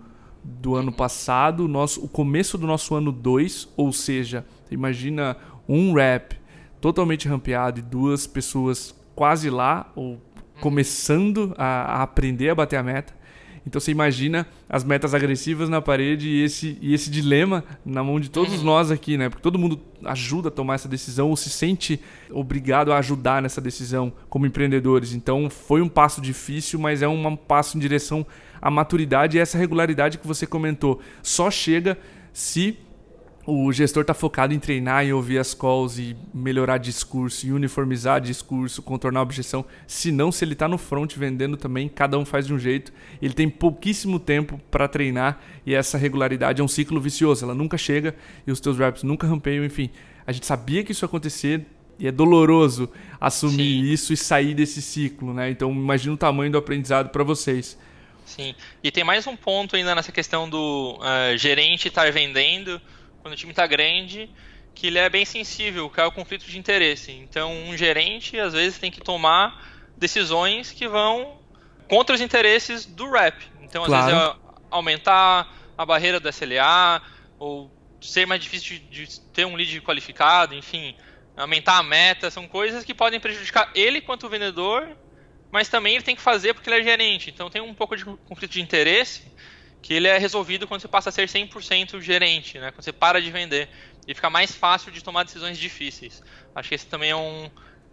do 0.45 0.77
ano 0.77 0.93
passado, 0.93 1.67
nosso, 1.67 2.05
o 2.05 2.09
começo 2.09 2.59
do 2.59 2.67
nosso 2.67 2.95
ano 2.95 3.11
2, 3.11 3.69
ou 3.77 3.93
seja, 3.93 4.45
imagina 4.71 5.37
um 5.67 5.95
rap 5.95 6.37
totalmente 6.81 7.27
rampeado 7.27 7.81
e 7.81 7.83
duas 7.83 8.27
pessoas 8.27 8.95
quase 9.15 9.49
lá, 9.49 9.91
ou 9.97 10.21
começando 10.61 11.55
a, 11.57 11.65
a 11.99 12.03
aprender 12.03 12.51
a 12.51 12.55
bater 12.55 12.77
a 12.77 12.83
meta. 12.83 13.15
Então 13.67 13.81
você 13.81 13.91
imagina 13.91 14.47
as 14.69 14.85
metas 14.85 15.15
agressivas 15.15 15.69
na 15.69 15.81
parede 15.81 16.29
e 16.29 16.43
esse, 16.43 16.79
e 16.81 16.93
esse 16.93 17.11
dilema 17.11 17.65
na 17.85 18.05
mão 18.05 18.21
de 18.21 18.29
todos 18.29 18.59
uhum. 18.59 18.65
nós 18.65 18.91
aqui, 18.91 19.17
né? 19.17 19.29
Porque 19.29 19.43
todo 19.43 19.59
mundo 19.59 19.81
ajuda 20.05 20.49
a 20.49 20.51
tomar 20.51 20.75
essa 20.75 20.89
decisão 20.89 21.31
ou 21.31 21.37
se 21.37 21.49
sente 21.49 21.99
obrigado 22.31 22.93
a 22.93 22.99
ajudar 22.99 23.41
nessa 23.41 23.61
decisão 23.61 24.13
como 24.29 24.47
empreendedores. 24.47 25.15
Então 25.15 25.49
foi 25.49 25.81
um 25.81 25.89
passo 25.89 26.21
difícil, 26.21 26.79
mas 26.79 27.01
é 27.01 27.09
um 27.09 27.37
passo 27.37 27.77
em 27.77 27.81
direção 27.81 28.27
à 28.61 28.71
maturidade 28.71 29.37
e 29.37 29.41
essa 29.41 29.57
regularidade 29.57 30.19
que 30.19 30.27
você 30.27 30.47
comentou. 30.47 31.01
Só 31.23 31.51
chega 31.51 31.99
se 32.33 32.77
o 33.47 33.71
gestor 33.73 34.03
está 34.03 34.15
focado 34.15 34.55
em 34.55 34.59
treinar 34.59 35.05
e 35.05 35.13
ouvir 35.13 35.39
as 35.39 35.53
calls 35.53 35.99
e 35.99 36.17
melhorar 36.33 36.79
discurso 36.79 37.47
e 37.47 37.53
uniformizar 37.53 38.21
discurso, 38.21 38.83
contornar 38.83 39.21
a 39.21 39.23
objeção. 39.23 39.65
Se 39.87 40.11
não, 40.11 40.33
se 40.33 40.45
ele 40.45 40.55
está 40.55 40.67
no 40.67 40.79
front 40.79 41.15
vendendo 41.17 41.57
também, 41.57 41.89
cada 41.89 42.19
um 42.19 42.25
faz 42.25 42.47
de 42.47 42.55
um 42.55 42.59
jeito. 42.59 42.93
Ele 43.21 43.35
tem 43.35 43.49
pouquíssimo 43.49 44.19
tempo 44.19 44.59
para 44.71 44.89
treinar 44.89 45.41
e 45.67 45.75
essa 45.75 45.99
regularidade 45.99 46.61
é 46.61 46.65
um 46.65 46.69
ciclo 46.69 47.01
vicioso. 47.01 47.45
Ela 47.45 47.55
nunca 47.55 47.77
chega 47.77 48.17
e 48.47 48.51
os 48.51 48.61
teus 48.61 48.79
reps 48.79 49.03
nunca 49.03 49.27
rampeiam. 49.27 49.65
Enfim, 49.65 49.91
a 50.27 50.33
gente 50.33 50.47
sabia 50.47 50.83
que 50.83 50.93
isso 50.93 51.05
ia 51.05 51.07
acontecer 51.07 51.67
e 51.99 52.07
é 52.07 52.13
doloroso 52.13 52.91
assumir 53.21 53.85
Sim. 53.85 53.93
isso 53.93 54.13
e 54.13 54.17
sair 54.17 54.55
desse 54.55 54.81
ciclo, 54.81 55.35
né? 55.35 55.51
Então 55.51 55.71
imagina 55.71 56.15
o 56.15 56.19
tamanho 56.19 56.51
do 56.51 56.59
aprendizado 56.59 57.11
para 57.11 57.23
vocês. 57.23 57.79
Sim, 58.25 58.55
e 58.83 58.91
tem 58.91 59.05
mais 59.05 59.27
um 59.27 59.37
ponto 59.37 59.77
ainda 59.77 59.95
nessa 59.95 60.11
questão 60.11 60.49
do 60.49 60.99
uh, 60.99 61.37
gerente 61.37 61.89
estar 61.89 62.11
vendendo 62.11 62.81
quando 63.25 63.33
o 63.33 63.37
time 63.39 63.53
está 63.53 63.67
grande, 63.67 64.29
que 64.75 64.89
ele 64.89 64.99
é 64.99 65.09
bem 65.09 65.25
sensível, 65.25 65.89
que 65.89 65.99
é 65.99 66.05
o 66.05 66.13
conflito 66.13 66.45
de 66.45 66.59
interesse. 66.59 67.11
Então, 67.11 67.51
um 67.51 67.75
gerente 67.75 68.39
às 68.39 68.53
vezes 68.53 68.79
tem 68.79 68.91
que 68.91 69.01
tomar 69.01 69.67
decisões 69.97 70.71
que 70.71 70.87
vão 70.87 71.39
contra 71.89 72.15
os 72.15 72.21
interesses 72.21 72.85
do 72.85 73.11
rep. 73.11 73.35
Então, 73.63 73.83
às 73.83 73.89
claro. 73.89 74.05
vezes 74.05 74.21
é 74.21 74.37
aumentar 74.71 75.51
a 75.79 75.87
barreira 75.87 76.21
do 76.21 76.29
SLA 76.29 77.01
ou 77.39 77.71
ser 77.99 78.27
mais 78.27 78.43
difícil 78.43 78.79
de, 78.91 79.07
de 79.07 79.21
ter 79.33 79.47
um 79.47 79.55
lead 79.55 79.81
qualificado, 79.81 80.55
enfim, 80.55 80.95
aumentar 81.35 81.79
a 81.79 81.83
meta, 81.83 82.31
são 82.31 82.47
coisas 82.47 82.85
que 82.85 82.93
podem 82.93 83.19
prejudicar 83.19 83.71
ele 83.75 84.03
quanto 84.03 84.29
vendedor, 84.29 84.87
mas 85.51 85.71
também 85.71 85.95
ele 85.95 86.05
tem 86.05 86.15
que 86.15 86.21
fazer 86.21 86.53
porque 86.53 86.69
ele 86.69 86.81
é 86.81 86.85
gerente. 86.85 87.31
Então 87.31 87.49
tem 87.49 87.63
um 87.63 87.73
pouco 87.73 87.97
de 87.97 88.05
conflito 88.05 88.53
de 88.53 88.61
interesse 88.61 89.33
que 89.85 89.93
ele 89.93 90.09
é 90.09 90.17
resolvido 90.17 90.67
quando 90.67 90.81
você 90.81 90.89
passa 90.89 91.11
a 91.11 91.13
ser 91.13 91.29
100% 91.29 92.01
gerente, 92.01 92.59
né? 92.59 92.71
quando 92.71 92.83
você 92.83 92.91
para 92.91 93.21
de 93.21 93.31
vender 93.31 93.69
e 94.09 94.15
fica 94.15 94.31
mais 94.31 94.55
fácil 94.55 94.91
de 94.91 95.05
tomar 95.05 95.25
decisões 95.25 95.59
difíceis. 95.59 96.23
Acho 96.55 96.71
que 96.71 96.75
esse 96.75 96.87
também 96.87 97.11
é 97.11 97.17
um, 97.17 97.51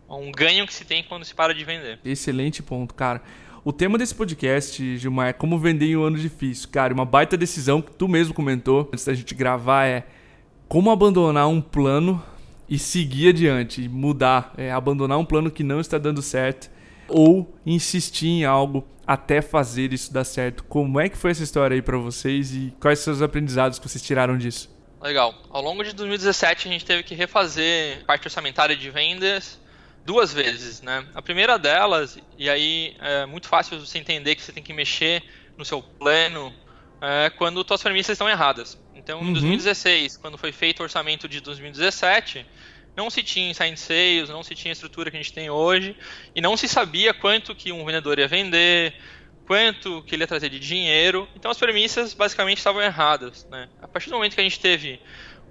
um 0.09 0.31
ganho 0.31 0.65
que 0.65 0.73
se 0.73 0.85
tem 0.85 1.03
quando 1.03 1.25
se 1.25 1.35
para 1.35 1.53
de 1.53 1.65
vender. 1.65 1.99
Excelente 2.05 2.63
ponto, 2.63 2.93
cara. 2.93 3.21
O 3.61 3.73
tema 3.73 3.97
desse 3.97 4.15
podcast, 4.15 4.97
Gilmar, 4.97 5.27
é 5.27 5.33
como 5.33 5.59
vender 5.59 5.87
em 5.87 5.97
um 5.97 6.03
ano 6.03 6.17
difícil. 6.17 6.69
Cara, 6.69 6.93
uma 6.93 7.03
baita 7.03 7.35
decisão 7.35 7.81
que 7.81 7.91
tu 7.91 8.07
mesmo 8.07 8.33
comentou 8.33 8.89
antes 8.93 9.03
da 9.03 9.13
gente 9.13 9.35
gravar 9.35 9.85
é 9.85 10.07
como 10.69 10.91
abandonar 10.91 11.49
um 11.49 11.59
plano 11.59 12.23
e 12.69 12.79
seguir 12.79 13.27
adiante, 13.27 13.89
mudar, 13.89 14.53
é, 14.55 14.71
abandonar 14.71 15.17
um 15.17 15.25
plano 15.25 15.51
que 15.51 15.61
não 15.61 15.81
está 15.81 15.97
dando 15.97 16.21
certo 16.21 16.71
ou 17.11 17.53
insistir 17.65 18.27
em 18.27 18.45
algo 18.45 18.87
até 19.05 19.41
fazer 19.41 19.93
isso 19.93 20.13
dar 20.13 20.23
certo. 20.23 20.63
Como 20.63 20.99
é 20.99 21.09
que 21.09 21.17
foi 21.17 21.31
essa 21.31 21.43
história 21.43 21.75
aí 21.75 21.81
para 21.81 21.97
vocês 21.97 22.53
e 22.53 22.73
quais 22.79 22.99
são 22.99 23.13
os 23.13 23.21
aprendizados 23.21 23.79
que 23.79 23.87
vocês 23.87 24.03
tiraram 24.03 24.37
disso? 24.37 24.69
Legal. 25.01 25.33
Ao 25.49 25.61
longo 25.61 25.83
de 25.83 25.93
2017 25.93 26.67
a 26.67 26.71
gente 26.71 26.85
teve 26.85 27.03
que 27.03 27.15
refazer 27.15 28.05
parte 28.05 28.27
orçamentária 28.27 28.75
de 28.75 28.89
vendas 28.89 29.59
duas 30.05 30.33
vezes, 30.33 30.81
né? 30.81 31.05
A 31.13 31.21
primeira 31.21 31.57
delas, 31.57 32.17
e 32.37 32.49
aí 32.49 32.95
é 32.99 33.25
muito 33.25 33.47
fácil 33.47 33.79
você 33.79 33.97
entender 33.97 34.35
que 34.35 34.41
você 34.41 34.51
tem 34.51 34.63
que 34.63 34.73
mexer 34.73 35.23
no 35.57 35.65
seu 35.65 35.81
plano 35.81 36.53
é 37.01 37.31
quando 37.31 37.63
tuas 37.63 37.81
premissas 37.81 38.13
estão 38.13 38.29
erradas. 38.29 38.79
Então, 38.95 39.21
em 39.21 39.25
uhum. 39.25 39.33
2016, 39.33 40.17
quando 40.17 40.37
foi 40.37 40.51
feito 40.51 40.81
o 40.81 40.83
orçamento 40.83 41.27
de 41.27 41.41
2017, 41.41 42.45
não 42.95 43.09
se 43.09 43.23
tinha 43.23 43.49
inside 43.49 43.77
sales, 43.77 44.29
não 44.29 44.43
se 44.43 44.53
tinha 44.55 44.71
a 44.71 44.73
estrutura 44.73 45.09
que 45.09 45.17
a 45.17 45.21
gente 45.21 45.33
tem 45.33 45.49
hoje, 45.49 45.95
e 46.35 46.41
não 46.41 46.57
se 46.57 46.67
sabia 46.67 47.13
quanto 47.13 47.55
que 47.55 47.71
um 47.71 47.85
vendedor 47.85 48.19
ia 48.19 48.27
vender, 48.27 48.93
quanto 49.45 50.01
que 50.03 50.15
ele 50.15 50.23
ia 50.23 50.27
trazer 50.27 50.49
de 50.49 50.59
dinheiro. 50.59 51.27
Então 51.35 51.51
as 51.51 51.57
premissas 51.57 52.13
basicamente 52.13 52.57
estavam 52.57 52.81
erradas. 52.81 53.47
Né? 53.49 53.69
A 53.81 53.87
partir 53.87 54.09
do 54.09 54.15
momento 54.15 54.35
que 54.35 54.41
a 54.41 54.43
gente 54.43 54.59
teve 54.59 54.99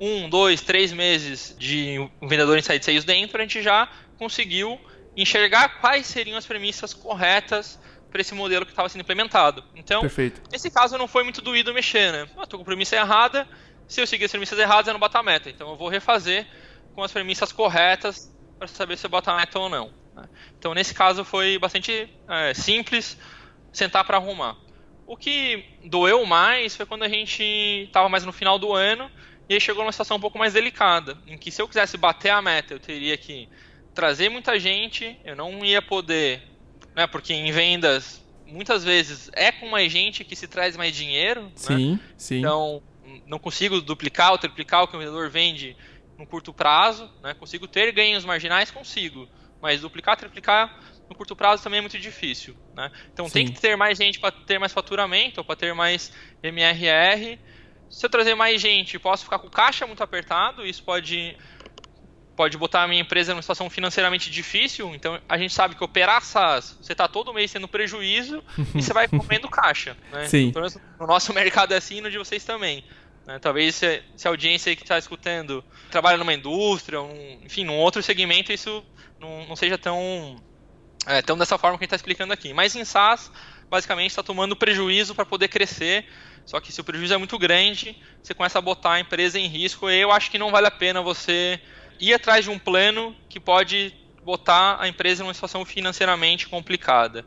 um, 0.00 0.28
dois, 0.28 0.60
três 0.60 0.92
meses 0.92 1.54
de 1.58 1.98
um 2.20 2.28
vendedor 2.28 2.58
inside 2.58 2.84
sales 2.84 3.04
dentro, 3.04 3.38
a 3.38 3.42
gente 3.42 3.62
já 3.62 3.88
conseguiu 4.18 4.80
enxergar 5.16 5.80
quais 5.80 6.06
seriam 6.06 6.38
as 6.38 6.46
premissas 6.46 6.94
corretas 6.94 7.78
para 8.10 8.20
esse 8.20 8.34
modelo 8.34 8.64
que 8.64 8.72
estava 8.72 8.88
sendo 8.88 9.02
implementado. 9.02 9.62
Então, 9.74 10.00
Perfeito. 10.00 10.40
nesse 10.50 10.70
caso 10.70 10.98
não 10.98 11.06
foi 11.06 11.22
muito 11.22 11.40
doído 11.40 11.72
mexer, 11.72 12.12
né? 12.12 12.28
Ah, 12.36 12.46
tô 12.46 12.58
com 12.58 12.64
premissa 12.64 12.96
errada, 12.96 13.46
se 13.86 14.00
eu 14.00 14.06
seguir 14.06 14.24
as 14.24 14.30
premissas 14.30 14.58
erradas 14.58 14.86
eu 14.86 14.92
não 14.92 15.00
bato 15.00 15.18
a 15.18 15.22
meta. 15.22 15.50
Então 15.50 15.70
eu 15.70 15.76
vou 15.76 15.88
refazer 15.88 16.46
com 16.94 17.02
as 17.02 17.12
premissas 17.12 17.52
corretas 17.52 18.34
para 18.58 18.68
saber 18.68 18.96
se 18.96 19.06
eu 19.06 19.10
boto 19.10 19.30
a 19.30 19.36
meta 19.36 19.58
ou 19.58 19.68
não. 19.68 19.92
Né? 20.14 20.28
Então 20.58 20.74
nesse 20.74 20.94
caso 20.94 21.24
foi 21.24 21.58
bastante 21.58 22.08
é, 22.28 22.54
simples 22.54 23.18
sentar 23.72 24.04
para 24.04 24.16
arrumar. 24.16 24.56
O 25.06 25.16
que 25.16 25.64
doeu 25.84 26.24
mais 26.24 26.76
foi 26.76 26.86
quando 26.86 27.02
a 27.02 27.08
gente 27.08 27.42
estava 27.42 28.08
mais 28.08 28.24
no 28.24 28.32
final 28.32 28.58
do 28.58 28.72
ano 28.72 29.10
e 29.48 29.54
aí 29.54 29.60
chegou 29.60 29.82
numa 29.82 29.92
situação 29.92 30.16
um 30.16 30.20
pouco 30.20 30.38
mais 30.38 30.52
delicada, 30.52 31.18
em 31.26 31.36
que 31.36 31.50
se 31.50 31.60
eu 31.60 31.66
quisesse 31.66 31.96
bater 31.96 32.30
a 32.30 32.40
meta, 32.40 32.74
eu 32.74 32.78
teria 32.78 33.16
que 33.16 33.48
trazer 33.92 34.28
muita 34.28 34.58
gente, 34.60 35.18
eu 35.24 35.34
não 35.34 35.64
ia 35.64 35.82
poder, 35.82 36.42
né, 36.94 37.08
porque 37.08 37.34
em 37.34 37.50
vendas 37.50 38.24
muitas 38.46 38.84
vezes 38.84 39.30
é 39.32 39.50
com 39.50 39.68
mais 39.68 39.90
gente 39.90 40.24
que 40.24 40.36
se 40.36 40.46
traz 40.46 40.76
mais 40.76 40.94
dinheiro, 40.94 41.42
né? 41.42 41.50
sim, 41.56 41.92
né? 41.92 42.00
sim. 42.16 42.38
Então 42.38 42.82
não 43.26 43.38
consigo 43.38 43.80
duplicar 43.80 44.32
ou 44.32 44.38
triplicar 44.38 44.82
o 44.82 44.88
que 44.88 44.96
o 44.96 44.98
vendedor 44.98 45.28
vende 45.30 45.76
no 46.20 46.26
curto 46.26 46.52
prazo, 46.52 47.10
né? 47.22 47.34
Consigo 47.34 47.66
ter 47.66 47.90
ganhos 47.92 48.24
marginais, 48.24 48.70
consigo, 48.70 49.26
mas 49.60 49.80
duplicar, 49.80 50.16
triplicar 50.16 50.78
no 51.08 51.16
curto 51.16 51.34
prazo 51.34 51.62
também 51.62 51.78
é 51.78 51.80
muito 51.80 51.98
difícil, 51.98 52.54
né? 52.76 52.92
Então 53.12 53.26
Sim. 53.26 53.32
tem 53.32 53.46
que 53.46 53.60
ter 53.60 53.74
mais 53.74 53.98
gente 53.98 54.20
para 54.20 54.30
ter 54.30 54.58
mais 54.58 54.72
faturamento, 54.72 55.42
para 55.42 55.56
ter 55.56 55.74
mais 55.74 56.12
MRR. 56.42 57.38
Se 57.88 58.06
eu 58.06 58.10
trazer 58.10 58.34
mais 58.34 58.60
gente, 58.60 58.98
posso 58.98 59.24
ficar 59.24 59.38
com 59.38 59.48
o 59.48 59.50
caixa 59.50 59.86
muito 59.86 60.02
apertado, 60.02 60.64
isso 60.64 60.84
pode 60.84 61.36
pode 62.36 62.56
botar 62.56 62.84
a 62.84 62.88
minha 62.88 63.02
empresa 63.02 63.34
numa 63.34 63.42
situação 63.42 63.68
financeiramente 63.68 64.30
difícil. 64.30 64.94
Então 64.94 65.20
a 65.28 65.36
gente 65.36 65.52
sabe 65.52 65.74
que 65.74 65.82
operar 65.82 66.22
SaaS, 66.22 66.78
você 66.80 66.92
está 66.92 67.08
todo 67.08 67.34
mês 67.34 67.52
tendo 67.52 67.66
prejuízo 67.66 68.42
e 68.74 68.80
você 68.80 68.92
vai 68.92 69.08
comendo 69.10 69.48
caixa. 69.48 69.96
Né? 70.12 70.26
Sim. 70.26 70.52
no 70.98 71.06
nosso 71.06 71.32
mercado 71.34 71.72
é 71.72 71.78
assim 71.78 71.96
e 71.96 72.00
no 72.02 72.10
de 72.10 72.18
vocês 72.18 72.44
também. 72.44 72.84
Né? 73.26 73.38
Talvez 73.38 73.74
se, 73.74 74.02
se, 74.16 74.26
a 74.26 74.30
audiência 74.30 74.74
que 74.74 74.82
está 74.82 74.98
escutando 74.98 75.64
trabalha 75.90 76.16
numa 76.16 76.34
indústria, 76.34 77.00
um, 77.00 77.40
enfim, 77.44 77.64
num 77.64 77.76
outro 77.76 78.02
segmento, 78.02 78.52
isso 78.52 78.84
não, 79.18 79.46
não 79.46 79.56
seja 79.56 79.76
tão, 79.76 80.36
é, 81.06 81.22
tão 81.22 81.36
dessa 81.36 81.58
forma 81.58 81.78
que 81.78 81.84
a 81.84 81.86
gente 81.86 81.94
está 81.94 81.96
explicando 81.96 82.32
aqui. 82.32 82.52
Mas 82.52 82.74
em 82.74 82.84
SaaS, 82.84 83.30
basicamente, 83.68 84.10
está 84.10 84.22
tomando 84.22 84.56
prejuízo 84.56 85.14
para 85.14 85.24
poder 85.24 85.48
crescer. 85.48 86.06
Só 86.44 86.60
que 86.60 86.72
se 86.72 86.80
o 86.80 86.84
prejuízo 86.84 87.14
é 87.14 87.16
muito 87.16 87.38
grande, 87.38 87.96
você 88.22 88.34
começa 88.34 88.58
a 88.58 88.62
botar 88.62 88.94
a 88.94 89.00
empresa 89.00 89.38
em 89.38 89.46
risco. 89.46 89.88
E 89.88 90.00
eu 90.00 90.10
acho 90.10 90.30
que 90.30 90.38
não 90.38 90.50
vale 90.50 90.66
a 90.66 90.70
pena 90.70 91.00
você 91.00 91.60
ir 92.00 92.14
atrás 92.14 92.44
de 92.44 92.50
um 92.50 92.58
plano 92.58 93.14
que 93.28 93.38
pode 93.38 93.94
botar 94.24 94.78
a 94.80 94.88
empresa 94.88 95.22
numa 95.22 95.34
situação 95.34 95.64
financeiramente 95.64 96.48
complicada. 96.48 97.24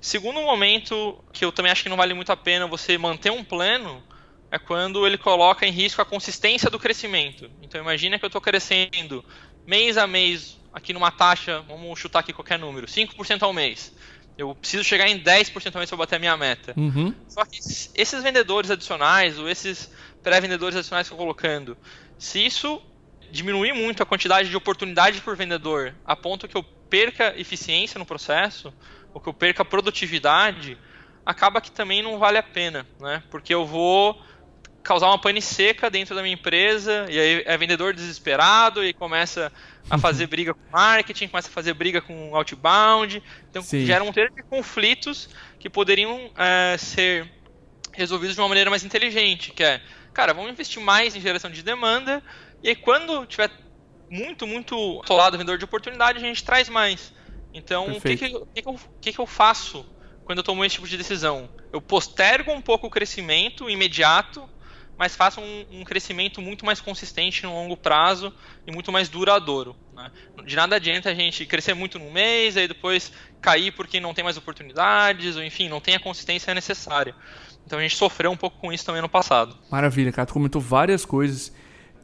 Segundo 0.00 0.40
momento, 0.40 1.22
que 1.32 1.44
eu 1.44 1.52
também 1.52 1.70
acho 1.70 1.82
que 1.82 1.88
não 1.88 1.96
vale 1.96 2.14
muito 2.14 2.32
a 2.32 2.36
pena 2.36 2.66
você 2.66 2.96
manter 2.96 3.30
um 3.30 3.44
plano, 3.44 4.02
é 4.50 4.58
quando 4.58 5.06
ele 5.06 5.16
coloca 5.16 5.66
em 5.66 5.70
risco 5.70 6.02
a 6.02 6.04
consistência 6.04 6.68
do 6.68 6.78
crescimento. 6.78 7.50
Então 7.62 7.80
imagina 7.80 8.18
que 8.18 8.24
eu 8.24 8.28
estou 8.28 8.40
crescendo 8.40 9.24
mês 9.66 9.96
a 9.96 10.06
mês 10.06 10.58
aqui 10.72 10.92
numa 10.92 11.10
taxa, 11.10 11.62
vamos 11.68 11.98
chutar 11.98 12.20
aqui 12.20 12.32
qualquer 12.32 12.58
número, 12.58 12.86
5% 12.86 13.42
ao 13.42 13.52
mês. 13.52 13.94
Eu 14.36 14.54
preciso 14.54 14.82
chegar 14.82 15.06
em 15.08 15.20
10% 15.20 15.74
ao 15.74 15.80
mês 15.80 15.90
para 15.90 15.98
bater 15.98 16.16
a 16.16 16.18
minha 16.18 16.36
meta. 16.36 16.72
Uhum. 16.76 17.14
Só 17.28 17.44
que 17.44 17.58
esses 17.58 18.22
vendedores 18.22 18.70
adicionais, 18.70 19.38
ou 19.38 19.48
esses 19.48 19.92
pré-vendedores 20.22 20.76
adicionais 20.76 21.06
que 21.06 21.12
eu 21.12 21.16
estou 21.16 21.26
colocando, 21.26 21.76
se 22.18 22.44
isso 22.44 22.80
diminuir 23.30 23.72
muito 23.72 24.02
a 24.02 24.06
quantidade 24.06 24.48
de 24.48 24.56
oportunidade 24.56 25.20
por 25.20 25.36
vendedor, 25.36 25.94
a 26.04 26.16
ponto 26.16 26.48
que 26.48 26.56
eu 26.56 26.62
perca 26.62 27.34
eficiência 27.38 27.98
no 27.98 28.06
processo, 28.06 28.72
ou 29.14 29.20
que 29.20 29.28
eu 29.28 29.34
perca 29.34 29.64
produtividade, 29.64 30.76
acaba 31.24 31.60
que 31.60 31.70
também 31.70 32.02
não 32.02 32.18
vale 32.18 32.38
a 32.38 32.42
pena, 32.42 32.86
né? 32.98 33.22
Porque 33.30 33.54
eu 33.54 33.64
vou 33.64 34.20
causar 34.82 35.08
uma 35.08 35.18
pane 35.18 35.42
seca 35.42 35.90
dentro 35.90 36.14
da 36.14 36.22
minha 36.22 36.34
empresa, 36.34 37.06
e 37.10 37.18
aí 37.18 37.42
é 37.46 37.56
vendedor 37.56 37.94
desesperado 37.94 38.84
e 38.84 38.92
começa 38.92 39.52
a 39.88 39.96
fazer 39.98 40.26
briga 40.26 40.54
com 40.54 40.60
marketing, 40.70 41.28
começa 41.28 41.48
a 41.48 41.52
fazer 41.52 41.74
briga 41.74 42.00
com 42.00 42.34
outbound, 42.34 43.22
então 43.50 43.62
Sim. 43.62 43.84
gera 43.84 44.02
um 44.02 44.06
monte 44.06 44.28
de 44.30 44.42
conflitos 44.42 45.28
que 45.58 45.68
poderiam 45.68 46.30
é, 46.36 46.76
ser 46.78 47.30
resolvidos 47.92 48.34
de 48.34 48.40
uma 48.40 48.48
maneira 48.48 48.70
mais 48.70 48.84
inteligente, 48.84 49.52
que 49.52 49.62
é, 49.62 49.80
cara, 50.12 50.32
vamos 50.32 50.50
investir 50.50 50.82
mais 50.82 51.14
em 51.14 51.20
geração 51.20 51.50
de 51.50 51.62
demanda, 51.62 52.22
e 52.62 52.68
aí 52.70 52.76
quando 52.76 53.26
tiver 53.26 53.50
muito, 54.10 54.46
muito 54.46 55.00
atolado 55.04 55.36
o 55.36 55.38
vendedor 55.38 55.58
de 55.58 55.64
oportunidade, 55.64 56.18
a 56.18 56.20
gente 56.20 56.42
traz 56.42 56.68
mais. 56.68 57.12
Então, 57.54 57.92
o 57.92 58.00
que, 58.00 58.16
que, 58.16 58.30
que, 58.30 58.62
que, 59.00 59.12
que 59.12 59.18
eu 59.18 59.26
faço 59.26 59.86
quando 60.24 60.38
eu 60.38 60.44
tomo 60.44 60.64
esse 60.64 60.76
tipo 60.76 60.88
de 60.88 60.96
decisão? 60.96 61.48
Eu 61.72 61.80
postergo 61.80 62.52
um 62.52 62.60
pouco 62.60 62.86
o 62.86 62.90
crescimento 62.90 63.70
imediato 63.70 64.48
mas 65.00 65.16
faça 65.16 65.40
um, 65.40 65.64
um, 65.72 65.82
crescimento 65.82 66.42
muito 66.42 66.66
mais 66.66 66.78
consistente 66.78 67.44
no 67.44 67.54
longo 67.54 67.74
prazo 67.74 68.30
e 68.66 68.70
muito 68.70 68.92
mais 68.92 69.08
duradouro. 69.08 69.74
Né? 69.96 70.10
De 70.44 70.54
nada 70.54 70.76
adianta 70.76 71.08
a 71.08 71.14
gente 71.14 71.46
crescer 71.46 71.72
muito 71.72 71.98
num 71.98 72.12
mês, 72.12 72.54
aí 72.54 72.68
depois 72.68 73.10
cair 73.40 73.72
porque 73.72 73.98
não 73.98 74.12
tem 74.12 74.22
mais 74.22 74.36
oportunidades, 74.36 75.36
ou 75.36 75.42
enfim, 75.42 75.70
não 75.70 75.80
tem 75.80 75.94
a 75.94 75.98
consistência 75.98 76.52
necessária. 76.52 77.14
Então 77.64 77.78
a 77.78 77.82
gente 77.82 77.96
sofreu 77.96 78.30
um 78.30 78.36
pouco 78.36 78.58
com 78.58 78.70
isso 78.70 78.84
também 78.84 79.00
no 79.00 79.08
passado. 79.08 79.56
Maravilha, 79.70 80.12
cara. 80.12 80.26
Tu 80.26 80.34
comentou 80.34 80.60
várias 80.60 81.06
coisas 81.06 81.50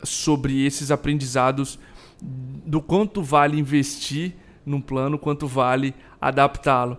sobre 0.03 0.65
esses 0.65 0.91
aprendizados, 0.91 1.79
do 2.19 2.81
quanto 2.81 3.23
vale 3.23 3.59
investir 3.59 4.33
num 4.65 4.81
plano, 4.81 5.19
quanto 5.19 5.47
vale 5.47 5.95
adaptá-lo. 6.19 6.97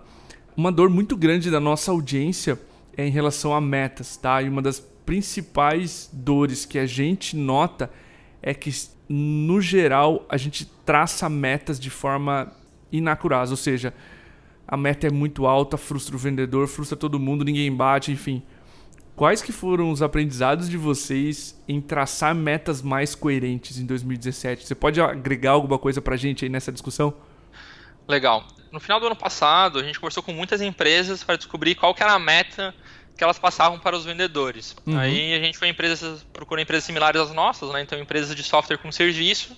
Uma 0.55 0.71
dor 0.71 0.91
muito 0.91 1.17
grande 1.17 1.49
da 1.49 1.59
nossa 1.59 1.89
audiência 1.89 2.61
é 2.95 3.03
em 3.03 3.09
relação 3.09 3.51
a 3.51 3.59
metas, 3.59 4.15
tá? 4.15 4.43
E 4.43 4.47
uma 4.47 4.61
das 4.61 4.79
principais 5.07 6.09
dores 6.11 6.65
que 6.65 6.77
a 6.77 6.85
gente 6.85 7.33
nota 7.33 7.89
é 8.41 8.53
que, 8.53 8.69
no 9.07 9.61
geral, 9.61 10.25
a 10.27 10.35
gente 10.35 10.65
traça 10.85 11.29
metas 11.29 11.79
de 11.79 11.89
forma 11.89 12.51
inacurável, 12.91 13.51
ou 13.51 13.57
seja, 13.57 13.93
a 14.67 14.75
meta 14.75 15.07
é 15.07 15.09
muito 15.09 15.47
alta, 15.47 15.77
frustra 15.77 16.13
o 16.13 16.19
vendedor, 16.19 16.67
frustra 16.67 16.97
todo 16.97 17.17
mundo, 17.17 17.45
ninguém 17.45 17.73
bate, 17.73 18.11
enfim. 18.11 18.43
Quais 19.15 19.41
que 19.41 19.53
foram 19.53 19.91
os 19.91 20.01
aprendizados 20.01 20.69
de 20.69 20.75
vocês 20.75 21.57
em 21.69 21.79
traçar 21.79 22.35
metas 22.35 22.81
mais 22.81 23.15
coerentes 23.15 23.79
em 23.79 23.85
2017? 23.85 24.67
Você 24.67 24.75
pode 24.75 24.99
agregar 24.99 25.51
alguma 25.51 25.79
coisa 25.79 26.01
pra 26.01 26.17
gente 26.17 26.43
aí 26.43 26.49
nessa 26.49 26.71
discussão? 26.71 27.13
Legal. 28.05 28.45
No 28.73 28.79
final 28.81 28.99
do 28.99 29.05
ano 29.05 29.15
passado, 29.15 29.79
a 29.79 29.83
gente 29.83 30.01
conversou 30.01 30.21
com 30.21 30.33
muitas 30.33 30.59
empresas 30.59 31.23
para 31.23 31.37
descobrir 31.37 31.75
qual 31.75 31.95
que 31.95 32.03
era 32.03 32.11
a 32.11 32.19
meta 32.19 32.75
que 33.17 33.23
elas 33.23 33.39
passavam 33.39 33.79
para 33.79 33.97
os 33.97 34.05
vendedores. 34.05 34.75
Uhum. 34.85 34.97
Aí 34.97 35.33
a 35.33 35.39
gente 35.39 35.57
foi 35.57 35.67
em 35.67 35.71
empresas, 35.71 36.23
procurou 36.31 36.61
empresas 36.61 36.83
similares 36.83 37.19
às 37.19 37.33
nossas, 37.33 37.71
né? 37.71 37.81
Então 37.81 37.99
empresas 37.99 38.35
de 38.35 38.43
software 38.43 38.77
com 38.77 38.91
serviço. 38.91 39.57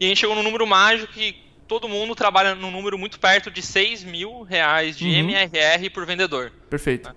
E 0.00 0.04
a 0.04 0.08
gente 0.08 0.18
chegou 0.18 0.34
no 0.34 0.42
número 0.42 0.66
mágico 0.66 1.12
que 1.12 1.36
todo 1.68 1.88
mundo 1.88 2.14
trabalha 2.14 2.54
num 2.54 2.70
número 2.70 2.98
muito 2.98 3.20
perto 3.20 3.50
de 3.50 3.62
6 3.62 4.02
mil 4.02 4.42
reais 4.42 4.96
de 4.96 5.06
uhum. 5.06 5.30
MRR 5.30 5.90
por 5.90 6.04
vendedor. 6.04 6.52
Perfeito. 6.68 7.08
Né? 7.08 7.14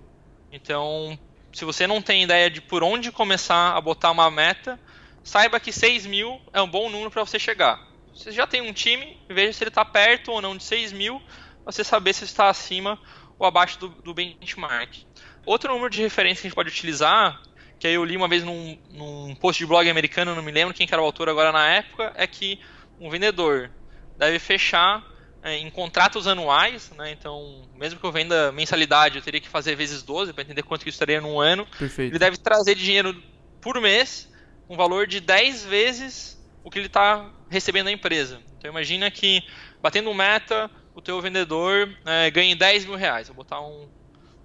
Então, 0.52 1.18
se 1.52 1.64
você 1.64 1.86
não 1.86 2.00
tem 2.00 2.22
ideia 2.22 2.48
de 2.48 2.60
por 2.60 2.84
onde 2.84 3.10
começar 3.10 3.76
a 3.76 3.80
botar 3.80 4.12
uma 4.12 4.30
meta, 4.30 4.78
saiba 5.24 5.58
que 5.58 5.72
6 5.72 6.06
mil 6.06 6.40
é 6.52 6.62
um 6.62 6.68
bom 6.68 6.88
número 6.88 7.10
para 7.10 7.24
você 7.24 7.38
chegar. 7.38 7.80
Você 8.14 8.30
já 8.30 8.46
tem 8.46 8.60
um 8.60 8.72
time, 8.72 9.16
veja 9.28 9.52
se 9.52 9.64
ele 9.64 9.70
está 9.70 9.84
perto 9.84 10.30
ou 10.30 10.40
não 10.40 10.56
de 10.56 10.62
6 10.62 10.92
mil, 10.92 11.20
você 11.64 11.82
saber 11.82 12.12
se 12.12 12.24
está 12.24 12.48
acima 12.48 12.98
ou 13.38 13.46
abaixo 13.46 13.78
do, 13.80 13.88
do 13.88 14.14
benchmark. 14.14 14.94
Outro 15.44 15.72
número 15.72 15.90
de 15.90 16.00
referência 16.02 16.42
que 16.42 16.46
a 16.46 16.50
gente 16.50 16.54
pode 16.54 16.68
utilizar, 16.68 17.40
que 17.78 17.86
aí 17.86 17.94
eu 17.94 18.04
li 18.04 18.16
uma 18.16 18.28
vez 18.28 18.44
num, 18.44 18.78
num 18.90 19.34
post 19.34 19.58
de 19.58 19.66
blog 19.66 19.88
americano, 19.88 20.34
não 20.34 20.42
me 20.42 20.52
lembro 20.52 20.74
quem 20.74 20.86
era 20.90 21.02
o 21.02 21.04
autor 21.04 21.28
agora 21.28 21.50
na 21.50 21.68
época, 21.68 22.12
é 22.14 22.26
que 22.26 22.60
um 23.00 23.10
vendedor 23.10 23.70
deve 24.16 24.38
fechar 24.38 25.04
é, 25.42 25.56
em 25.58 25.68
contratos 25.68 26.28
anuais, 26.28 26.92
né? 26.96 27.10
Então, 27.10 27.68
mesmo 27.74 27.98
que 27.98 28.06
eu 28.06 28.12
venda 28.12 28.52
mensalidade, 28.52 29.16
eu 29.16 29.22
teria 29.22 29.40
que 29.40 29.48
fazer 29.48 29.74
vezes 29.74 30.02
12 30.02 30.32
para 30.32 30.44
entender 30.44 30.62
quanto 30.62 30.82
que 30.84 30.88
isso 30.88 30.96
estaria 30.96 31.20
num 31.20 31.40
ano. 31.40 31.66
Perfeito. 31.76 32.12
Ele 32.12 32.18
deve 32.18 32.36
trazer 32.36 32.76
de 32.76 32.84
dinheiro 32.84 33.20
por 33.60 33.80
mês 33.80 34.30
um 34.68 34.76
valor 34.76 35.06
de 35.06 35.20
10 35.20 35.64
vezes 35.64 36.40
o 36.62 36.70
que 36.70 36.78
ele 36.78 36.86
está 36.86 37.28
recebendo 37.50 37.86
da 37.86 37.92
empresa. 37.92 38.40
Então, 38.56 38.70
imagina 38.70 39.10
que 39.10 39.42
batendo 39.82 40.08
um 40.08 40.14
meta, 40.14 40.70
o 40.94 41.00
teu 41.00 41.20
vendedor 41.20 41.92
é, 42.06 42.30
ganhe 42.30 42.54
10 42.54 42.84
mil 42.84 42.94
reais. 42.94 43.26
Vou 43.26 43.36
botar 43.36 43.60
um, 43.60 43.88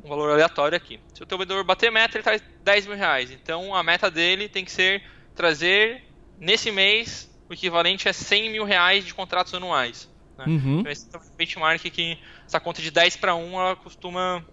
um 0.03 0.07
valor 0.07 0.31
aleatório 0.31 0.75
aqui. 0.75 0.99
Se 1.13 1.23
o 1.23 1.25
teu 1.25 1.37
vendedor 1.37 1.63
bater 1.63 1.91
meta, 1.91 2.17
ele 2.17 2.23
traz 2.23 2.41
10 2.63 2.87
mil 2.87 2.95
reais. 2.95 3.31
Então 3.31 3.73
a 3.75 3.83
meta 3.83 4.09
dele 4.09 4.47
tem 4.47 4.63
que 4.63 4.71
ser 4.71 5.03
trazer 5.35 6.03
nesse 6.39 6.71
mês 6.71 7.29
o 7.49 7.53
equivalente 7.53 8.09
a 8.09 8.13
100 8.13 8.49
mil 8.51 8.63
reais 8.63 9.05
de 9.05 9.13
contratos 9.13 9.53
anuais. 9.53 10.09
Né? 10.37 10.45
Uhum. 10.47 10.79
Então 10.79 10.91
esse 10.91 11.07
é 11.11 11.17
um 11.17 11.35
benchmark 11.35 11.81
que 11.81 12.17
essa 12.45 12.59
conta 12.59 12.81
de 12.81 12.91
10 12.91 13.17
para 13.17 13.35
1 13.35 13.59
ela 13.59 13.75
costuma 13.75 14.45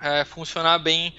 é, 0.00 0.24
funcionar 0.24 0.78
bem 0.78 1.14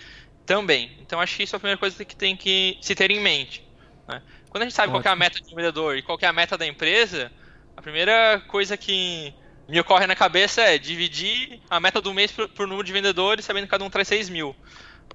também. 0.45 0.97
Então 1.01 1.19
acho 1.19 1.35
que 1.35 1.43
isso 1.43 1.55
é 1.55 1.57
a 1.57 1.59
primeira 1.59 1.79
coisa 1.79 2.03
que 2.05 2.15
tem 2.15 2.35
que 2.35 2.77
se 2.81 2.95
ter 2.95 3.11
em 3.11 3.19
mente. 3.19 3.67
Né? 4.07 4.21
Quando 4.49 4.63
a 4.63 4.65
gente 4.65 4.75
sabe 4.75 4.89
Ótimo. 4.89 5.03
qual 5.03 5.11
é 5.11 5.13
a 5.13 5.19
meta 5.19 5.39
do 5.39 5.55
vendedor 5.55 5.97
e 5.97 6.01
qual 6.01 6.17
é 6.21 6.25
a 6.25 6.33
meta 6.33 6.57
da 6.57 6.65
empresa, 6.65 7.31
a 7.75 7.81
primeira 7.81 8.41
coisa 8.47 8.77
que 8.77 9.33
me 9.67 9.79
ocorre 9.79 10.07
na 10.07 10.15
cabeça 10.15 10.61
é 10.61 10.77
dividir 10.77 11.59
a 11.69 11.79
meta 11.79 11.99
do 11.99 12.13
mês 12.13 12.31
por, 12.31 12.47
por 12.49 12.67
número 12.67 12.85
de 12.85 12.93
vendedores, 12.93 13.43
sabendo 13.43 13.65
que 13.65 13.71
cada 13.71 13.83
um 13.83 13.89
traz 13.89 14.07
6 14.07 14.29
mil. 14.29 14.55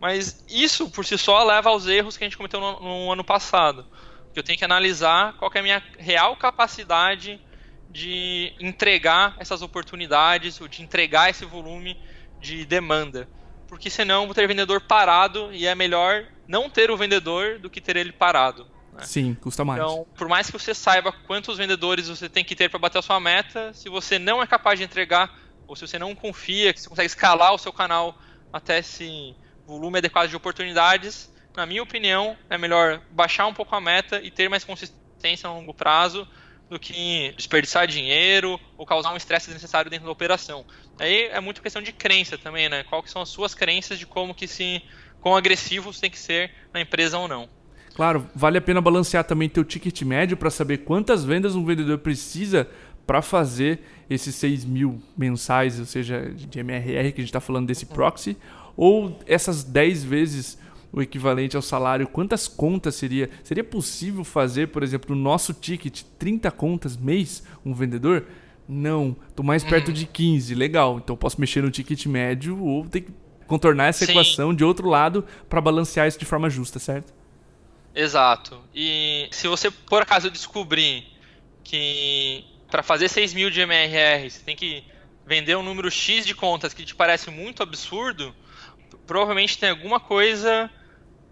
Mas 0.00 0.44
isso 0.48 0.90
por 0.90 1.04
si 1.04 1.16
só 1.16 1.42
leva 1.44 1.70
aos 1.70 1.86
erros 1.86 2.16
que 2.16 2.24
a 2.24 2.26
gente 2.26 2.36
cometeu 2.36 2.60
no, 2.60 2.80
no 2.80 3.12
ano 3.12 3.24
passado. 3.24 3.86
Que 4.32 4.38
eu 4.38 4.42
tenho 4.42 4.58
que 4.58 4.64
analisar 4.64 5.34
qual 5.34 5.50
que 5.50 5.58
é 5.58 5.60
a 5.60 5.64
minha 5.64 5.82
real 5.98 6.36
capacidade 6.36 7.40
de 7.88 8.54
entregar 8.58 9.36
essas 9.38 9.60
oportunidades, 9.60 10.60
ou 10.60 10.66
de 10.66 10.82
entregar 10.82 11.30
esse 11.30 11.44
volume 11.44 11.98
de 12.40 12.64
demanda. 12.64 13.28
Porque 13.68 13.88
senão 13.88 14.26
vou 14.26 14.34
ter 14.34 14.46
vendedor 14.46 14.80
parado 14.80 15.52
e 15.52 15.66
é 15.66 15.74
melhor 15.74 16.26
não 16.46 16.68
ter 16.68 16.90
o 16.90 16.96
vendedor 16.96 17.58
do 17.58 17.70
que 17.70 17.80
ter 17.80 17.96
ele 17.96 18.12
parado. 18.12 18.66
Né? 18.92 19.04
Sim, 19.04 19.34
custa 19.34 19.64
mais. 19.64 19.80
Então, 19.80 20.06
por 20.16 20.28
mais 20.28 20.46
que 20.46 20.52
você 20.52 20.74
saiba 20.74 21.12
quantos 21.12 21.56
vendedores 21.56 22.08
você 22.08 22.28
tem 22.28 22.44
que 22.44 22.54
ter 22.54 22.68
para 22.68 22.78
bater 22.78 22.98
a 22.98 23.02
sua 23.02 23.18
meta, 23.18 23.72
se 23.72 23.88
você 23.88 24.18
não 24.18 24.42
é 24.42 24.46
capaz 24.46 24.78
de 24.78 24.84
entregar, 24.84 25.32
ou 25.66 25.74
se 25.74 25.86
você 25.86 25.98
não 25.98 26.14
confia 26.14 26.72
que 26.72 26.80
você 26.80 26.88
consegue 26.88 27.06
escalar 27.06 27.54
o 27.54 27.58
seu 27.58 27.72
canal 27.72 28.18
até 28.52 28.78
esse 28.78 29.34
volume 29.66 29.98
adequado 29.98 30.28
de 30.28 30.36
oportunidades, 30.36 31.32
na 31.56 31.64
minha 31.64 31.82
opinião, 31.82 32.36
é 32.50 32.58
melhor 32.58 33.00
baixar 33.10 33.46
um 33.46 33.54
pouco 33.54 33.74
a 33.74 33.80
meta 33.80 34.20
e 34.22 34.30
ter 34.30 34.48
mais 34.48 34.64
consistência 34.64 35.48
a 35.48 35.52
longo 35.52 35.72
prazo 35.72 36.26
do 36.68 36.78
que 36.78 37.32
desperdiçar 37.36 37.86
dinheiro 37.86 38.58
ou 38.78 38.86
causar 38.86 39.12
um 39.12 39.16
estresse 39.16 39.46
desnecessário 39.46 39.90
dentro 39.90 40.06
da 40.06 40.12
operação. 40.12 40.64
Aí 40.98 41.26
é 41.26 41.40
muito 41.40 41.60
questão 41.60 41.82
de 41.82 41.92
crença 41.92 42.38
também, 42.38 42.68
né? 42.68 42.82
Qual 42.84 43.02
que 43.02 43.10
são 43.10 43.20
as 43.20 43.28
suas 43.28 43.54
crenças 43.54 43.98
de 43.98 44.06
como 44.06 44.34
que 44.34 44.48
se 44.48 44.82
quão 45.20 45.36
agressivos 45.36 46.00
tem 46.00 46.10
que 46.10 46.18
ser 46.18 46.50
na 46.72 46.80
empresa 46.80 47.18
ou 47.18 47.28
não. 47.28 47.48
Claro, 47.94 48.26
vale 48.34 48.58
a 48.58 48.60
pena 48.60 48.80
balancear 48.80 49.24
também 49.24 49.48
teu 49.48 49.64
ticket 49.64 50.02
médio 50.02 50.36
para 50.36 50.50
saber 50.50 50.78
quantas 50.78 51.24
vendas 51.24 51.54
um 51.54 51.64
vendedor 51.64 51.98
precisa 51.98 52.68
para 53.06 53.20
fazer 53.20 53.80
esses 54.08 54.34
6 54.36 54.64
mil 54.64 55.00
mensais, 55.16 55.78
ou 55.78 55.84
seja, 55.84 56.32
de 56.34 56.58
MRR, 56.58 57.12
que 57.12 57.20
a 57.20 57.22
gente 57.22 57.24
está 57.24 57.40
falando 57.40 57.66
desse 57.66 57.86
proxy, 57.86 58.36
ou 58.76 59.18
essas 59.26 59.64
10 59.64 60.04
vezes 60.04 60.58
o 60.92 61.00
equivalente 61.00 61.56
ao 61.56 61.62
salário, 61.62 62.06
quantas 62.06 62.46
contas 62.46 62.94
seria? 62.94 63.30
Seria 63.42 63.64
possível 63.64 64.24
fazer, 64.24 64.68
por 64.68 64.82
exemplo, 64.82 65.16
no 65.16 65.22
nosso 65.22 65.54
ticket, 65.54 66.02
30 66.18 66.50
contas 66.50 66.96
mês, 66.96 67.42
um 67.64 67.72
vendedor? 67.72 68.26
Não, 68.68 69.16
estou 69.28 69.44
mais 69.44 69.64
perto 69.64 69.88
uhum. 69.88 69.94
de 69.94 70.06
15, 70.06 70.54
legal. 70.54 70.98
Então 71.02 71.16
posso 71.16 71.40
mexer 71.40 71.62
no 71.62 71.70
ticket 71.70 72.06
médio 72.06 72.62
ou 72.62 72.86
ter 72.86 73.02
que 73.02 73.12
contornar 73.46 73.86
essa 73.86 74.04
Sim. 74.04 74.12
equação 74.12 74.54
de 74.54 74.64
outro 74.64 74.88
lado 74.88 75.24
para 75.48 75.60
balancear 75.60 76.06
isso 76.06 76.18
de 76.18 76.24
forma 76.24 76.48
justa, 76.48 76.78
certo? 76.78 77.12
Exato. 77.94 78.62
E 78.74 79.28
se 79.30 79.48
você 79.48 79.70
por 79.70 80.02
acaso 80.02 80.30
descobrir 80.30 81.06
que 81.62 82.44
para 82.70 82.82
fazer 82.82 83.08
6 83.08 83.34
mil 83.34 83.50
de 83.50 83.60
MRR 83.60 84.30
você 84.30 84.40
tem 84.40 84.56
que 84.56 84.84
vender 85.26 85.56
um 85.56 85.62
número 85.62 85.90
X 85.90 86.26
de 86.26 86.34
contas 86.34 86.74
que 86.74 86.84
te 86.84 86.94
parece 86.94 87.30
muito 87.30 87.62
absurdo, 87.62 88.34
provavelmente 89.06 89.58
tem 89.58 89.70
alguma 89.70 90.00
coisa 90.00 90.70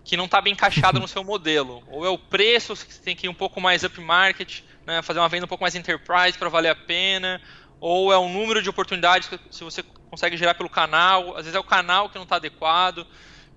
que 0.05 0.16
não 0.16 0.25
está 0.25 0.40
bem 0.40 0.53
encaixada 0.53 0.99
no 0.99 1.09
seu 1.09 1.23
modelo. 1.23 1.83
Ou 1.88 2.05
é 2.05 2.09
o 2.09 2.18
preço, 2.18 2.75
que 2.75 2.92
você 2.92 3.03
tem 3.03 3.16
que 3.16 3.27
ir 3.27 3.29
um 3.29 3.35
pouco 3.35 3.61
mais 3.61 3.83
upmarket, 3.83 4.62
né, 4.87 5.03
fazer 5.03 5.18
uma 5.18 5.29
venda 5.29 5.44
um 5.44 5.49
pouco 5.49 5.62
mais 5.62 5.75
enterprise 5.75 6.38
para 6.38 6.49
valer 6.49 6.70
a 6.70 6.75
pena, 6.75 7.40
ou 7.79 8.12
é 8.12 8.18
o 8.18 8.29
número 8.29 8.62
de 8.62 8.68
oportunidades 8.68 9.29
que 9.29 9.38
se 9.51 9.64
você 9.64 9.83
consegue 10.11 10.37
gerar 10.37 10.55
pelo 10.55 10.68
canal, 10.68 11.31
às 11.31 11.44
vezes 11.44 11.55
é 11.55 11.59
o 11.59 11.64
canal 11.64 12.09
que 12.09 12.16
não 12.16 12.25
está 12.25 12.37
adequado. 12.37 13.07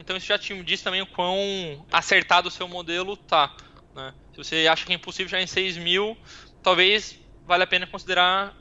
Então 0.04 0.18
isso 0.18 0.28
já 0.28 0.38
te 0.38 0.62
diz 0.64 0.82
também 0.82 1.02
o 1.02 1.06
quão 1.06 1.86
acertado 1.90 2.50
o 2.50 2.52
seu 2.52 2.68
modelo 2.68 3.16
tá. 3.16 3.56
Né? 3.96 4.14
Se 4.34 4.38
você 4.38 4.68
acha 4.68 4.86
que 4.86 4.92
é 4.92 4.96
impossível 4.96 5.30
já 5.30 5.42
em 5.42 5.48
6 5.48 5.78
mil, 5.78 6.18
talvez 6.62 7.18
vale 7.48 7.64
a 7.64 7.68
pena 7.68 7.88
considerar 7.88 8.54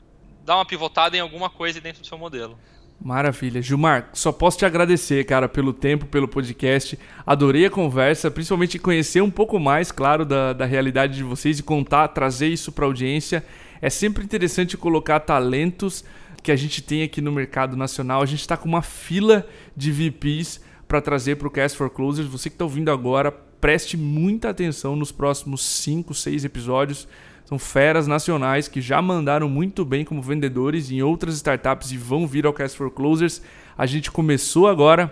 dar 0.45 0.55
uma 0.55 0.65
pivotada 0.65 1.17
em 1.17 1.19
alguma 1.19 1.49
coisa 1.49 1.81
dentro 1.81 2.01
do 2.01 2.07
seu 2.07 2.17
modelo. 2.17 2.57
Maravilha. 3.01 3.61
Gilmar, 3.61 4.09
só 4.13 4.31
posso 4.31 4.57
te 4.57 4.65
agradecer, 4.65 5.25
cara, 5.25 5.49
pelo 5.49 5.73
tempo, 5.73 6.05
pelo 6.05 6.29
podcast. 6.29 6.97
Adorei 7.25 7.65
a 7.65 7.69
conversa, 7.69 8.31
principalmente 8.31 8.79
conhecer 8.79 9.21
um 9.21 9.31
pouco 9.31 9.59
mais, 9.59 9.91
claro, 9.91 10.23
da, 10.23 10.53
da 10.53 10.63
realidade 10.63 11.15
de 11.15 11.23
vocês 11.23 11.59
e 11.59 11.63
contar, 11.63 12.07
trazer 12.09 12.47
isso 12.47 12.71
para 12.71 12.85
a 12.85 12.87
audiência. 12.87 13.43
É 13.81 13.89
sempre 13.89 14.23
interessante 14.23 14.77
colocar 14.77 15.19
talentos 15.19 16.05
que 16.41 16.53
a 16.53 16.55
gente 16.55 16.81
tem 16.81 17.03
aqui 17.03 17.19
no 17.19 17.33
mercado 17.33 17.75
nacional. 17.75 18.21
A 18.21 18.25
gente 18.25 18.39
está 18.39 18.55
com 18.55 18.69
uma 18.69 18.81
fila 18.81 19.45
de 19.75 19.91
VPs 19.91 20.61
para 20.93 21.01
trazer 21.01 21.37
para 21.37 21.47
o 21.47 21.51
Cast 21.51 21.75
for 21.75 21.89
Closers. 21.89 22.27
Você 22.27 22.51
que 22.51 22.53
está 22.53 22.65
ouvindo 22.65 22.91
agora, 22.91 23.31
preste 23.31 23.97
muita 23.97 24.49
atenção 24.49 24.95
nos 24.95 25.11
próximos 25.11 25.65
5, 25.65 26.13
6 26.13 26.45
episódios. 26.45 27.07
São 27.45 27.57
feras 27.57 28.05
nacionais 28.05 28.67
que 28.67 28.79
já 28.79 29.01
mandaram 29.01 29.49
muito 29.49 29.83
bem 29.83 30.05
como 30.05 30.21
vendedores 30.21 30.91
em 30.91 31.01
outras 31.01 31.33
startups 31.33 31.91
e 31.91 31.97
vão 31.97 32.27
vir 32.27 32.45
ao 32.45 32.53
Cast 32.53 32.77
for 32.77 32.91
Closers. 32.91 33.41
A 33.75 33.87
gente 33.87 34.11
começou 34.11 34.67
agora 34.67 35.11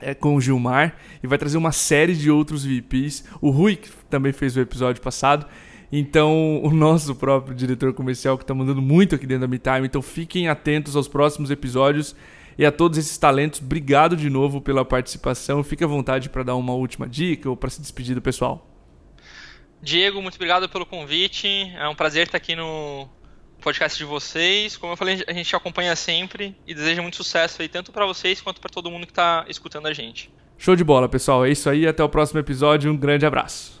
é, 0.00 0.14
com 0.14 0.34
o 0.34 0.40
Gilmar 0.40 0.96
e 1.22 1.28
vai 1.28 1.38
trazer 1.38 1.58
uma 1.58 1.70
série 1.70 2.16
de 2.16 2.28
outros 2.28 2.64
VPs. 2.64 3.24
O 3.40 3.50
Rui, 3.50 3.76
que 3.76 3.88
também 4.10 4.32
fez 4.32 4.56
o 4.56 4.60
episódio 4.60 5.00
passado. 5.00 5.46
Então, 5.92 6.60
o 6.60 6.72
nosso 6.72 7.14
próprio 7.14 7.54
diretor 7.54 7.92
comercial 7.92 8.36
que 8.36 8.42
está 8.42 8.52
mandando 8.52 8.82
muito 8.82 9.14
aqui 9.14 9.28
dentro 9.28 9.42
da 9.42 9.46
MeTime. 9.46 9.86
Então, 9.86 10.02
fiquem 10.02 10.48
atentos 10.48 10.96
aos 10.96 11.06
próximos 11.06 11.52
episódios. 11.52 12.16
E 12.56 12.64
a 12.64 12.72
todos 12.72 12.98
esses 12.98 13.18
talentos, 13.18 13.60
obrigado 13.60 14.16
de 14.16 14.30
novo 14.30 14.60
pela 14.60 14.84
participação. 14.84 15.62
Fique 15.64 15.82
à 15.82 15.86
vontade 15.86 16.28
para 16.28 16.42
dar 16.42 16.54
uma 16.54 16.72
última 16.72 17.08
dica 17.08 17.50
ou 17.50 17.56
para 17.56 17.70
se 17.70 17.80
despedir 17.80 18.14
do 18.14 18.22
pessoal. 18.22 18.70
Diego, 19.82 20.22
muito 20.22 20.36
obrigado 20.36 20.68
pelo 20.68 20.86
convite. 20.86 21.46
É 21.76 21.88
um 21.88 21.94
prazer 21.94 22.26
estar 22.26 22.38
aqui 22.38 22.56
no 22.56 23.08
podcast 23.60 23.98
de 23.98 24.04
vocês. 24.04 24.76
Como 24.76 24.92
eu 24.92 24.96
falei, 24.96 25.22
a 25.26 25.32
gente 25.32 25.54
acompanha 25.54 25.96
sempre 25.96 26.56
e 26.66 26.74
deseja 26.74 27.02
muito 27.02 27.16
sucesso 27.16 27.60
aí, 27.60 27.68
tanto 27.68 27.92
para 27.92 28.06
vocês 28.06 28.40
quanto 28.40 28.60
para 28.60 28.70
todo 28.70 28.90
mundo 28.90 29.06
que 29.06 29.12
está 29.12 29.44
escutando 29.48 29.86
a 29.86 29.92
gente. 29.92 30.30
Show 30.56 30.76
de 30.76 30.84
bola, 30.84 31.08
pessoal. 31.08 31.44
É 31.44 31.50
isso 31.50 31.68
aí. 31.68 31.86
Até 31.86 32.02
o 32.02 32.08
próximo 32.08 32.40
episódio. 32.40 32.90
Um 32.90 32.96
grande 32.96 33.26
abraço. 33.26 33.73